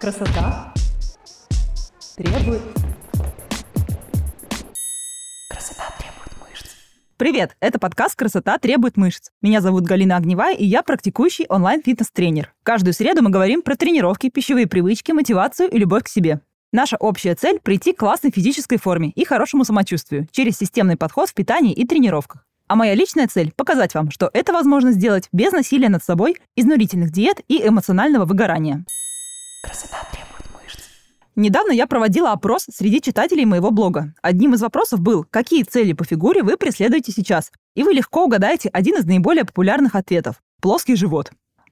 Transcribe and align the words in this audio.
Красота 0.00 0.72
требует... 2.16 2.62
Красота 5.50 5.92
требует 5.98 6.32
мышц. 6.40 6.68
Привет! 7.18 7.54
Это 7.60 7.78
подкаст 7.78 8.16
«Красота 8.16 8.56
требует 8.56 8.96
мышц». 8.96 9.28
Меня 9.42 9.60
зовут 9.60 9.84
Галина 9.84 10.16
Огневая, 10.16 10.56
и 10.56 10.64
я 10.64 10.82
практикующий 10.82 11.44
онлайн-фитнес-тренер. 11.50 12.54
Каждую 12.62 12.94
среду 12.94 13.22
мы 13.22 13.28
говорим 13.28 13.60
про 13.60 13.76
тренировки, 13.76 14.30
пищевые 14.30 14.66
привычки, 14.66 15.12
мотивацию 15.12 15.68
и 15.68 15.76
любовь 15.76 16.04
к 16.04 16.08
себе. 16.08 16.40
Наша 16.72 16.96
общая 16.96 17.34
цель– 17.34 17.60
прийти 17.62 17.92
к 17.92 17.98
классной 17.98 18.30
физической 18.30 18.78
форме 18.78 19.10
и 19.10 19.26
хорошему 19.26 19.66
самочувствию 19.66 20.26
через 20.30 20.56
системный 20.56 20.96
подход 20.96 21.28
в 21.28 21.34
питании 21.34 21.74
и 21.74 21.86
тренировках. 21.86 22.46
А 22.68 22.74
моя 22.74 22.94
личная 22.94 23.28
цель– 23.28 23.52
показать 23.56 23.92
вам, 23.92 24.10
что 24.10 24.30
это 24.32 24.54
возможно 24.54 24.92
сделать 24.92 25.28
без 25.30 25.52
насилия 25.52 25.90
над 25.90 26.02
собой, 26.02 26.38
изнурительных 26.56 27.12
диет 27.12 27.42
и 27.48 27.68
эмоционального 27.68 28.24
выгорания. 28.24 28.86
Красота 29.62 29.98
требует 30.12 30.44
мышц. 30.54 30.80
Недавно 31.36 31.72
я 31.72 31.86
проводила 31.86 32.32
опрос 32.32 32.66
среди 32.72 33.00
читателей 33.00 33.44
моего 33.44 33.70
блога. 33.70 34.14
Одним 34.22 34.54
из 34.54 34.62
вопросов 34.62 35.00
был, 35.00 35.24
какие 35.24 35.62
цели 35.62 35.92
по 35.92 36.04
фигуре 36.04 36.42
вы 36.42 36.56
преследуете 36.56 37.12
сейчас? 37.12 37.52
И 37.74 37.82
вы 37.82 37.92
легко 37.92 38.24
угадаете 38.24 38.68
один 38.70 38.96
из 38.96 39.04
наиболее 39.04 39.44
популярных 39.44 39.94
ответов– 39.94 40.42
плоский 40.60 40.96
живот. 40.96 41.30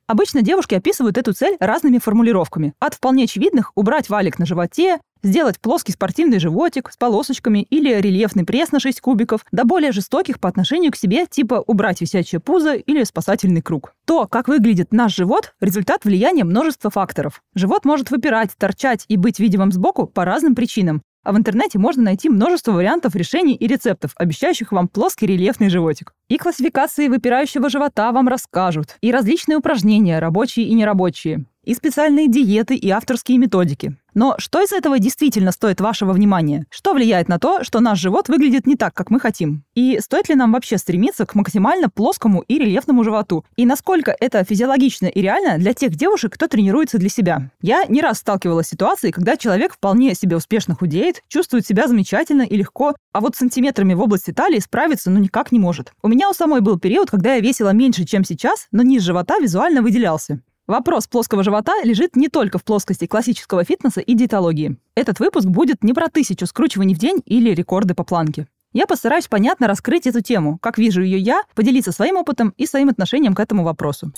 Обычно 0.09 0.41
девушки 0.41 0.75
описывают 0.75 1.19
эту 1.19 1.35
цель 1.35 1.59
разными 1.61 1.99
формулировками. 1.99 2.73
От 2.81 2.95
вполне 2.95 3.25
очевидных– 3.25 3.73
убрать 3.75 4.09
валик 4.09 4.39
на 4.39 4.47
животе, 4.47 5.01
сделать 5.23 5.61
плоский 5.61 5.93
спортивный 5.93 6.39
животик 6.39 6.91
с 6.91 6.97
полосочками 6.97 7.67
или 7.69 7.93
рельефный 8.01 8.47
пресс 8.47 8.73
на 8.73 8.81
6 8.81 9.03
кубиков, 9.03 9.45
до 9.53 9.65
более 9.65 9.93
жестоких 9.93 10.41
по 10.41 10.49
отношению 10.49 10.93
к 10.93 10.97
себе, 10.97 11.27
типа 11.27 11.63
убрать 11.67 12.01
висячее 12.01 12.41
пузо 12.41 12.73
или 12.73 13.05
спасательный 13.05 13.61
круг. 13.61 13.93
То, 14.07 14.27
как 14.27 14.49
выглядит 14.49 14.95
наш 14.95 15.15
живот, 15.15 15.53
результат 15.61 16.07
влияния 16.07 16.45
множества 16.45 16.89
факторов. 16.89 17.43
Живот 17.55 17.85
может 17.85 18.11
выпирать, 18.11 18.53
торчать 18.57 19.05
и 19.09 19.19
быть 19.19 19.39
видимым 19.39 19.73
сбоку 19.73 20.07
по 20.07 20.25
разным 20.25 20.55
причинам. 20.55 21.03
А 21.29 21.33
в 21.33 21.37
интернете 21.37 21.79
можно 21.79 22.03
найти 22.05 22.31
множество 22.31 22.73
вариантов 22.73 23.15
решений 23.15 23.55
и 23.55 23.67
рецептов, 23.67 24.13
обещающих 24.17 24.73
вам 24.73 24.89
плоский 24.89 25.27
рельефный 25.27 25.69
животик. 25.69 26.15
И 26.31 26.39
классификации 26.39 27.09
выпирающего 27.09 27.69
живота 27.69 28.13
вам 28.13 28.29
расскажут, 28.29 28.97
и 29.03 29.13
различные 29.13 29.59
упражнения, 29.59 30.21
рабочие 30.21 30.65
и 30.65 30.73
нерабочие, 30.73 31.45
и 31.65 31.75
специальные 31.75 32.29
диеты 32.29 32.77
и 32.77 32.89
авторские 32.89 33.37
методики. 33.37 33.95
Но 34.19 34.35
что 34.39 34.61
из 34.61 34.73
этого 34.73 34.99
действительно 34.99 35.53
стоит 35.53 35.81
вашего 35.81 36.13
внимания? 36.13 36.67
Что 36.71 36.93
влияет 36.93 37.29
на 37.29 37.39
то, 37.39 37.63
что 37.63 37.79
наш 37.79 38.01
живот 38.01 38.29
выглядит 38.29 38.67
не 38.67 38.75
так, 38.75 38.93
как 38.93 39.11
мы 39.11 39.21
хотим? 39.21 39.63
И 39.77 40.01
стоит 40.01 40.29
ли 40.29 40.35
нам 40.35 40.51
вообще 40.51 40.77
стремиться 40.77 41.25
к 41.25 41.37
максимально 41.37 41.89
плоскому 41.89 42.41
и 42.41 42.59
рельефному 42.59 43.05
животу? 43.05 43.45
И 43.55 43.65
насколько 43.65 44.17
это 44.19 44.43
физиологично 44.43 45.07
и 45.07 45.23
реально 45.23 45.59
для 45.59 45.73
тех 45.73 45.95
девушек, 45.95 46.35
кто 46.35 46.49
тренируется 46.49 46.99
для 46.99 47.11
себя? 47.11 47.53
Я 47.63 47.85
не 47.85 48.01
раз 48.01 48.19
сталкивалась 48.19 48.67
с 48.67 48.71
ситуацией, 48.71 49.13
когда 49.13 49.37
человек 49.37 49.75
вполне 49.75 50.17
себе 50.17 50.35
успешно 50.35 50.75
худеет, 50.75 51.23
чувствует 51.29 51.65
себя 51.65 51.87
замечательно 51.87 52.43
и 52.43 52.57
легко, 52.57 52.97
а 53.13 53.21
вот 53.21 53.37
сантиметрами 53.37 53.95
в 53.95 54.01
области 54.01 54.33
талии 54.33 54.59
справиться 54.59 55.13
ну 55.13 55.21
никак 55.21 55.53
не 55.53 55.61
может. 55.61 55.93
У 56.03 56.09
меня 56.09 56.29
у 56.29 56.33
самой 56.33 56.61
был 56.61 56.81
период, 56.81 57.09
когда 57.09 57.35
я 57.35 57.41
весила 57.41 57.71
меньше, 57.71 58.05
чем 58.05 58.25
сейчас, 58.25 58.67
но 58.73 58.83
низ 58.83 59.05
живота 59.05 59.39
визуально 59.39 59.81
выделялся. 59.81 60.41
Вопрос 60.69 61.07
плоского 61.07 61.43
живота 61.43 61.83
лежит 61.83 62.15
не 62.15 62.29
только 62.29 62.59
в 62.59 62.65
плоскости 62.65 63.07
классического 63.07 63.65
фитнеса 63.65 64.03
и 64.03 64.13
диетологии. 64.13 64.77
Этот 64.95 65.19
выпуск 65.19 65.47
будет 65.47 65.83
не 65.83 65.95
про 65.95 66.09
тысячу 66.09 66.47
скручиваний 66.47 66.95
в 66.95 66.99
день 66.99 67.23
или 67.25 67.55
рекорды 67.55 67.95
по 67.95 68.05
планке. 68.05 68.47
Я 68.75 68.87
постараюсь 68.87 69.29
понятно 69.29 69.67
раскрыть 69.67 70.07
эту 70.07 70.21
тему, 70.21 70.59
как 70.59 70.77
вижу 70.77 71.01
ее 71.01 71.19
я, 71.19 71.43
поделиться 71.55 71.91
своим 71.91 72.19
опытом 72.19 72.53
и 72.59 72.67
своим 72.67 72.91
отношением 72.91 73.35
к 73.35 73.41
этому 73.41 73.65
вопросу. 73.65 74.13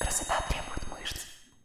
Красота 0.00 0.34
требует 0.48 0.82
мышц. 0.90 1.20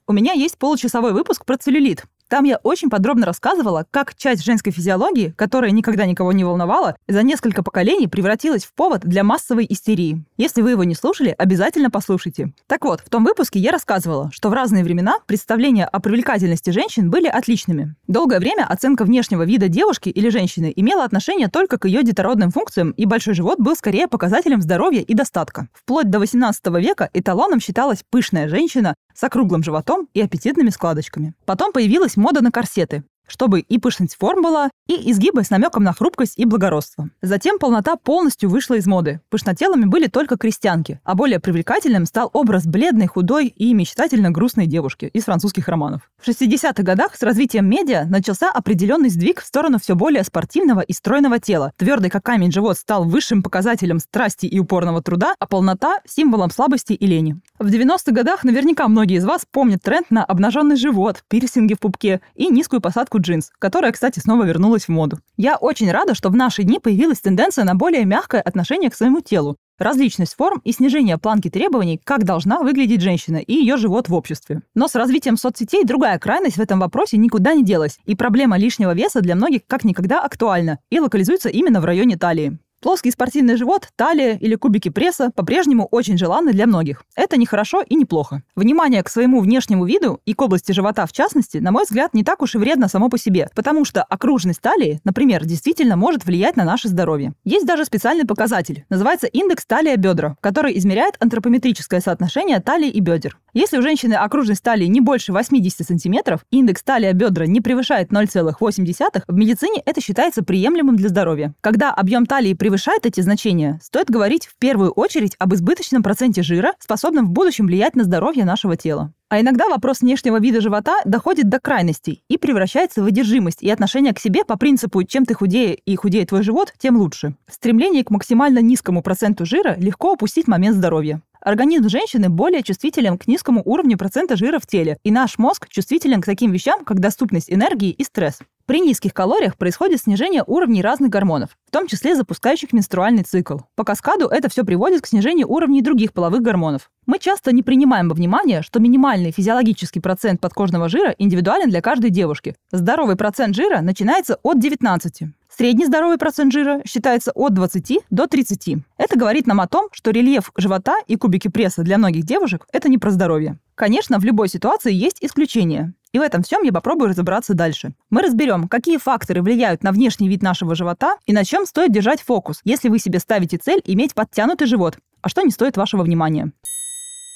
У 0.05 0.13
меня 0.13 0.33
есть 0.33 0.59
получасовой 0.59 1.11
выпуск 1.11 1.43
про 1.43 1.57
целлюлит. 1.57 2.03
Там 2.33 2.45
я 2.45 2.57
очень 2.63 2.89
подробно 2.89 3.27
рассказывала, 3.27 3.85
как 3.91 4.15
часть 4.15 4.43
женской 4.43 4.71
физиологии, 4.71 5.35
которая 5.37 5.69
никогда 5.69 6.07
никого 6.07 6.31
не 6.31 6.43
волновала, 6.43 6.95
за 7.07 7.21
несколько 7.21 7.61
поколений 7.61 8.07
превратилась 8.07 8.65
в 8.65 8.73
повод 8.73 9.01
для 9.01 9.23
массовой 9.23 9.67
истерии. 9.69 10.25
Если 10.35 10.63
вы 10.63 10.71
его 10.71 10.83
не 10.83 10.95
слушали, 10.95 11.35
обязательно 11.37 11.91
послушайте. 11.91 12.51
Так 12.65 12.85
вот, 12.85 13.01
в 13.01 13.09
том 13.09 13.23
выпуске 13.23 13.59
я 13.59 13.69
рассказывала, 13.69 14.31
что 14.33 14.49
в 14.49 14.53
разные 14.53 14.83
времена 14.83 15.19
представления 15.27 15.85
о 15.85 15.99
привлекательности 15.99 16.71
женщин 16.71 17.11
были 17.11 17.27
отличными. 17.27 17.93
Долгое 18.07 18.39
время 18.39 18.65
оценка 18.65 19.03
внешнего 19.03 19.43
вида 19.43 19.67
девушки 19.67 20.09
или 20.09 20.29
женщины 20.29 20.73
имела 20.75 21.03
отношение 21.03 21.49
только 21.49 21.77
к 21.77 21.85
ее 21.85 22.01
детородным 22.01 22.49
функциям, 22.49 22.95
и 22.97 23.05
большой 23.05 23.35
живот 23.35 23.59
был 23.59 23.75
скорее 23.75 24.07
показателем 24.07 24.63
здоровья 24.63 25.01
и 25.01 25.13
достатка. 25.13 25.67
Вплоть 25.71 26.09
до 26.09 26.17
18 26.17 26.65
века 26.79 27.11
эталоном 27.13 27.59
считалась 27.59 28.03
пышная 28.09 28.49
женщина 28.49 28.95
с 29.13 29.23
округлым 29.23 29.63
животом 29.63 30.07
и 30.13 30.21
аппетитными 30.21 30.69
складочками. 30.69 31.33
Потом 31.45 31.71
появилась 31.71 32.17
мода 32.17 32.41
на 32.41 32.51
корсеты 32.51 33.03
чтобы 33.27 33.61
и 33.61 33.77
пышность 33.77 34.17
форм 34.17 34.41
была, 34.41 34.69
и 34.87 35.11
изгибы 35.11 35.43
с 35.43 35.49
намеком 35.49 35.83
на 35.83 35.93
хрупкость 35.93 36.37
и 36.37 36.45
благородство. 36.45 37.09
Затем 37.21 37.57
полнота 37.57 37.95
полностью 37.95 38.49
вышла 38.49 38.75
из 38.75 38.85
моды. 38.85 39.21
Пышнотелыми 39.29 39.85
были 39.85 40.07
только 40.07 40.37
крестьянки, 40.37 40.99
а 41.03 41.15
более 41.15 41.39
привлекательным 41.39 42.05
стал 42.05 42.29
образ 42.33 42.65
бледной, 42.65 43.07
худой 43.07 43.47
и 43.47 43.73
мечтательно 43.73 44.31
грустной 44.31 44.65
девушки 44.65 45.05
из 45.13 45.23
французских 45.23 45.67
романов. 45.67 46.09
В 46.21 46.27
60-х 46.27 46.83
годах 46.83 47.15
с 47.15 47.23
развитием 47.23 47.69
медиа 47.69 48.05
начался 48.05 48.49
определенный 48.51 49.09
сдвиг 49.09 49.41
в 49.41 49.45
сторону 49.45 49.79
все 49.79 49.95
более 49.95 50.23
спортивного 50.23 50.81
и 50.81 50.93
стройного 50.93 51.39
тела. 51.39 51.71
Твердый 51.77 52.09
как 52.09 52.23
камень 52.23 52.51
живот 52.51 52.77
стал 52.77 53.05
высшим 53.05 53.41
показателем 53.41 53.99
страсти 53.99 54.45
и 54.45 54.59
упорного 54.59 55.01
труда, 55.01 55.35
а 55.39 55.47
полнота– 55.47 55.99
символом 56.05 56.51
слабости 56.51 56.93
и 56.93 57.05
лени. 57.05 57.39
В 57.59 57.67
90-х 57.67 58.11
годах 58.11 58.43
наверняка 58.43 58.87
многие 58.87 59.17
из 59.17 59.25
вас 59.25 59.45
помнят 59.49 59.81
тренд 59.81 60.11
на 60.11 60.23
обнаженный 60.23 60.75
живот, 60.75 61.23
пирсинги 61.29 61.73
в 61.73 61.79
пупке 61.79 62.21
и 62.35 62.47
низкую 62.47 62.81
посадку 62.81 63.12
джинс, 63.19 63.51
которая, 63.59 63.91
кстати, 63.91 64.19
снова 64.19 64.43
вернулась 64.43 64.85
в 64.85 64.89
моду. 64.89 65.19
Я 65.37 65.57
очень 65.57 65.91
рада, 65.91 66.15
что 66.15 66.29
в 66.29 66.35
наши 66.35 66.63
дни 66.63 66.79
появилась 66.79 67.19
тенденция 67.19 67.65
на 67.65 67.75
более 67.75 68.05
мягкое 68.05 68.41
отношение 68.41 68.89
к 68.89 68.95
своему 68.95 69.21
телу, 69.21 69.57
различность 69.79 70.35
форм 70.35 70.61
и 70.63 70.71
снижение 70.71 71.17
планки 71.17 71.49
требований, 71.49 71.99
как 72.03 72.23
должна 72.23 72.59
выглядеть 72.59 73.01
женщина 73.01 73.37
и 73.37 73.53
ее 73.53 73.77
живот 73.77 74.09
в 74.09 74.13
обществе. 74.13 74.61
Но 74.75 74.87
с 74.87 74.95
развитием 74.95 75.37
соцсетей 75.37 75.83
другая 75.83 76.17
крайность 76.19 76.57
в 76.57 76.61
этом 76.61 76.79
вопросе 76.79 77.17
никуда 77.17 77.53
не 77.53 77.63
делась, 77.63 77.99
и 78.05 78.15
проблема 78.15 78.57
лишнего 78.57 78.93
веса 78.93 79.21
для 79.21 79.35
многих 79.35 79.61
как 79.67 79.83
никогда 79.83 80.21
актуальна 80.21 80.79
и 80.89 80.99
локализуется 80.99 81.49
именно 81.49 81.81
в 81.81 81.85
районе 81.85 82.17
талии. 82.17 82.59
Плоский 82.83 83.11
спортивный 83.11 83.55
живот, 83.55 83.87
талия 83.95 84.35
или 84.35 84.55
кубики 84.55 84.89
пресса 84.89 85.31
по-прежнему 85.33 85.87
очень 85.89 86.17
желанны 86.17 86.51
для 86.51 86.67
многих. 86.67 87.05
Это 87.15 87.37
не 87.37 87.45
хорошо 87.45 87.81
и 87.81 87.95
не 87.95 88.03
плохо. 88.03 88.43
Внимание 88.57 89.01
к 89.03 89.09
своему 89.09 89.39
внешнему 89.39 89.85
виду 89.85 90.19
и 90.25 90.33
к 90.33 90.41
области 90.41 90.73
живота 90.73 91.05
в 91.05 91.13
частности, 91.13 91.59
на 91.59 91.71
мой 91.71 91.85
взгляд, 91.85 92.13
не 92.13 92.25
так 92.25 92.41
уж 92.41 92.55
и 92.55 92.57
вредно 92.57 92.89
само 92.89 93.07
по 93.07 93.17
себе, 93.17 93.49
потому 93.55 93.85
что 93.85 94.03
окружность 94.03 94.59
талии, 94.59 94.99
например, 95.05 95.45
действительно 95.45 95.95
может 95.95 96.25
влиять 96.25 96.57
на 96.57 96.65
наше 96.65 96.89
здоровье. 96.89 97.33
Есть 97.45 97.65
даже 97.65 97.85
специальный 97.85 98.25
показатель, 98.25 98.83
называется 98.89 99.27
индекс 99.27 99.65
талия-бедра, 99.65 100.35
который 100.41 100.77
измеряет 100.77 101.15
антропометрическое 101.21 102.01
соотношение 102.01 102.59
талии 102.59 102.89
и 102.89 102.99
бедер. 102.99 103.37
Если 103.53 103.77
у 103.77 103.81
женщины 103.81 104.15
окружность 104.15 104.61
талии 104.61 104.87
не 104.87 104.99
больше 104.99 105.31
80 105.31 105.87
см, 105.87 106.41
индекс 106.51 106.83
талия-бедра 106.83 107.45
не 107.45 107.61
превышает 107.61 108.11
0,8, 108.11 109.23
в 109.25 109.33
медицине 109.33 109.81
это 109.85 110.01
считается 110.01 110.43
приемлемым 110.43 110.97
для 110.97 111.07
здоровья. 111.07 111.53
Когда 111.61 111.93
объем 111.93 112.25
талии 112.25 112.53
превышает 112.53 112.72
превышает 112.73 113.05
эти 113.05 113.21
значения, 113.21 113.79
стоит 113.83 114.09
говорить 114.09 114.47
в 114.47 114.57
первую 114.57 114.89
очередь 114.89 115.35
об 115.37 115.53
избыточном 115.53 116.01
проценте 116.01 116.41
жира, 116.41 116.73
способном 116.79 117.27
в 117.27 117.29
будущем 117.29 117.67
влиять 117.67 117.95
на 117.95 118.03
здоровье 118.03 118.45
нашего 118.45 118.75
тела. 118.75 119.13
А 119.29 119.39
иногда 119.39 119.69
вопрос 119.69 120.01
внешнего 120.01 120.39
вида 120.39 120.59
живота 120.59 120.95
доходит 121.05 121.49
до 121.49 121.59
крайностей 121.59 122.23
и 122.29 122.39
превращается 122.39 123.03
в 123.03 123.05
одержимость 123.05 123.61
и 123.61 123.69
отношение 123.69 124.11
к 124.11 124.19
себе 124.19 124.43
по 124.43 124.57
принципу 124.57 125.03
«чем 125.03 125.25
ты 125.25 125.35
худее 125.35 125.75
и 125.75 125.95
худее 125.95 126.25
твой 126.25 126.41
живот, 126.41 126.73
тем 126.79 126.97
лучше». 126.97 127.35
В 127.47 127.53
стремлении 127.53 128.01
к 128.01 128.09
максимально 128.09 128.57
низкому 128.57 129.03
проценту 129.03 129.45
жира 129.45 129.75
легко 129.77 130.13
упустить 130.13 130.47
момент 130.47 130.75
здоровья. 130.75 131.21
Организм 131.43 131.89
женщины 131.89 132.29
более 132.29 132.63
чувствителен 132.63 133.17
к 133.17 133.27
низкому 133.27 133.61
уровню 133.65 133.97
процента 133.97 134.37
жира 134.37 134.59
в 134.59 134.65
теле, 134.65 134.97
и 135.03 135.11
наш 135.11 135.37
мозг 135.37 135.67
чувствителен 135.67 136.21
к 136.21 136.25
таким 136.25 136.53
вещам, 136.53 136.85
как 136.85 137.01
доступность 137.01 137.51
энергии 137.51 137.91
и 137.91 138.05
стресс. 138.05 138.39
При 138.65 138.79
низких 138.79 139.13
калориях 139.13 139.57
происходит 139.57 139.99
снижение 139.99 140.45
уровней 140.47 140.81
разных 140.81 141.09
гормонов, 141.09 141.49
в 141.67 141.71
том 141.71 141.85
числе 141.85 142.15
запускающих 142.15 142.71
менструальный 142.71 143.23
цикл. 143.23 143.57
По 143.75 143.83
каскаду 143.83 144.29
это 144.29 144.47
все 144.47 144.63
приводит 144.63 145.01
к 145.01 145.07
снижению 145.07 145.51
уровней 145.51 145.81
других 145.81 146.13
половых 146.13 146.41
гормонов. 146.41 146.89
Мы 147.05 147.19
часто 147.19 147.51
не 147.51 147.61
принимаем 147.61 148.07
во 148.07 148.15
внимание, 148.15 148.61
что 148.61 148.79
минимальный 148.79 149.31
физиологический 149.31 149.99
процент 149.99 150.39
подкожного 150.39 150.87
жира 150.87 151.13
индивидуален 151.17 151.69
для 151.69 151.81
каждой 151.81 152.09
девушки. 152.09 152.55
Здоровый 152.71 153.17
процент 153.17 153.53
жира 153.53 153.81
начинается 153.81 154.39
от 154.43 154.61
19. 154.61 155.23
Средний 155.55 155.85
здоровый 155.85 156.17
процент 156.17 156.51
жира 156.51 156.81
считается 156.83 157.31
от 157.35 157.53
20 157.53 157.99
до 158.09 158.27
30. 158.27 158.77
Это 158.97 159.19
говорит 159.19 159.45
нам 159.45 159.61
о 159.61 159.67
том, 159.67 159.87
что 159.91 160.09
рельеф 160.09 160.51
живота 160.57 160.95
и 161.05 161.15
кубики 161.15 161.47
пресса 161.47 161.83
для 161.83 161.99
многих 161.99 162.23
девушек– 162.23 162.65
это 162.71 162.89
не 162.89 162.97
про 162.97 163.11
здоровье. 163.11 163.59
Конечно, 163.75 164.17
в 164.17 164.23
любой 164.23 164.49
ситуации 164.49 164.91
есть 164.91 165.17
исключения. 165.21 165.93
И 166.11 166.17
в 166.17 166.23
этом 166.23 166.41
всем 166.41 166.63
я 166.63 166.71
попробую 166.71 167.09
разобраться 167.09 167.53
дальше. 167.53 167.93
Мы 168.09 168.23
разберем, 168.23 168.67
какие 168.67 168.97
факторы 168.97 169.43
влияют 169.43 169.83
на 169.83 169.91
внешний 169.91 170.27
вид 170.27 170.41
нашего 170.41 170.73
живота 170.73 171.17
и 171.27 171.33
на 171.33 171.45
чем 171.45 171.67
стоит 171.67 171.91
держать 171.91 172.21
фокус, 172.21 172.61
если 172.63 172.89
вы 172.89 172.97
себе 172.97 173.19
ставите 173.19 173.57
цель 173.57 173.81
иметь 173.85 174.15
подтянутый 174.15 174.65
живот, 174.65 174.97
а 175.21 175.29
что 175.29 175.43
не 175.43 175.51
стоит 175.51 175.77
вашего 175.77 176.01
внимания. 176.01 176.51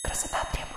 Красота 0.04 0.38
требует. 0.52 0.76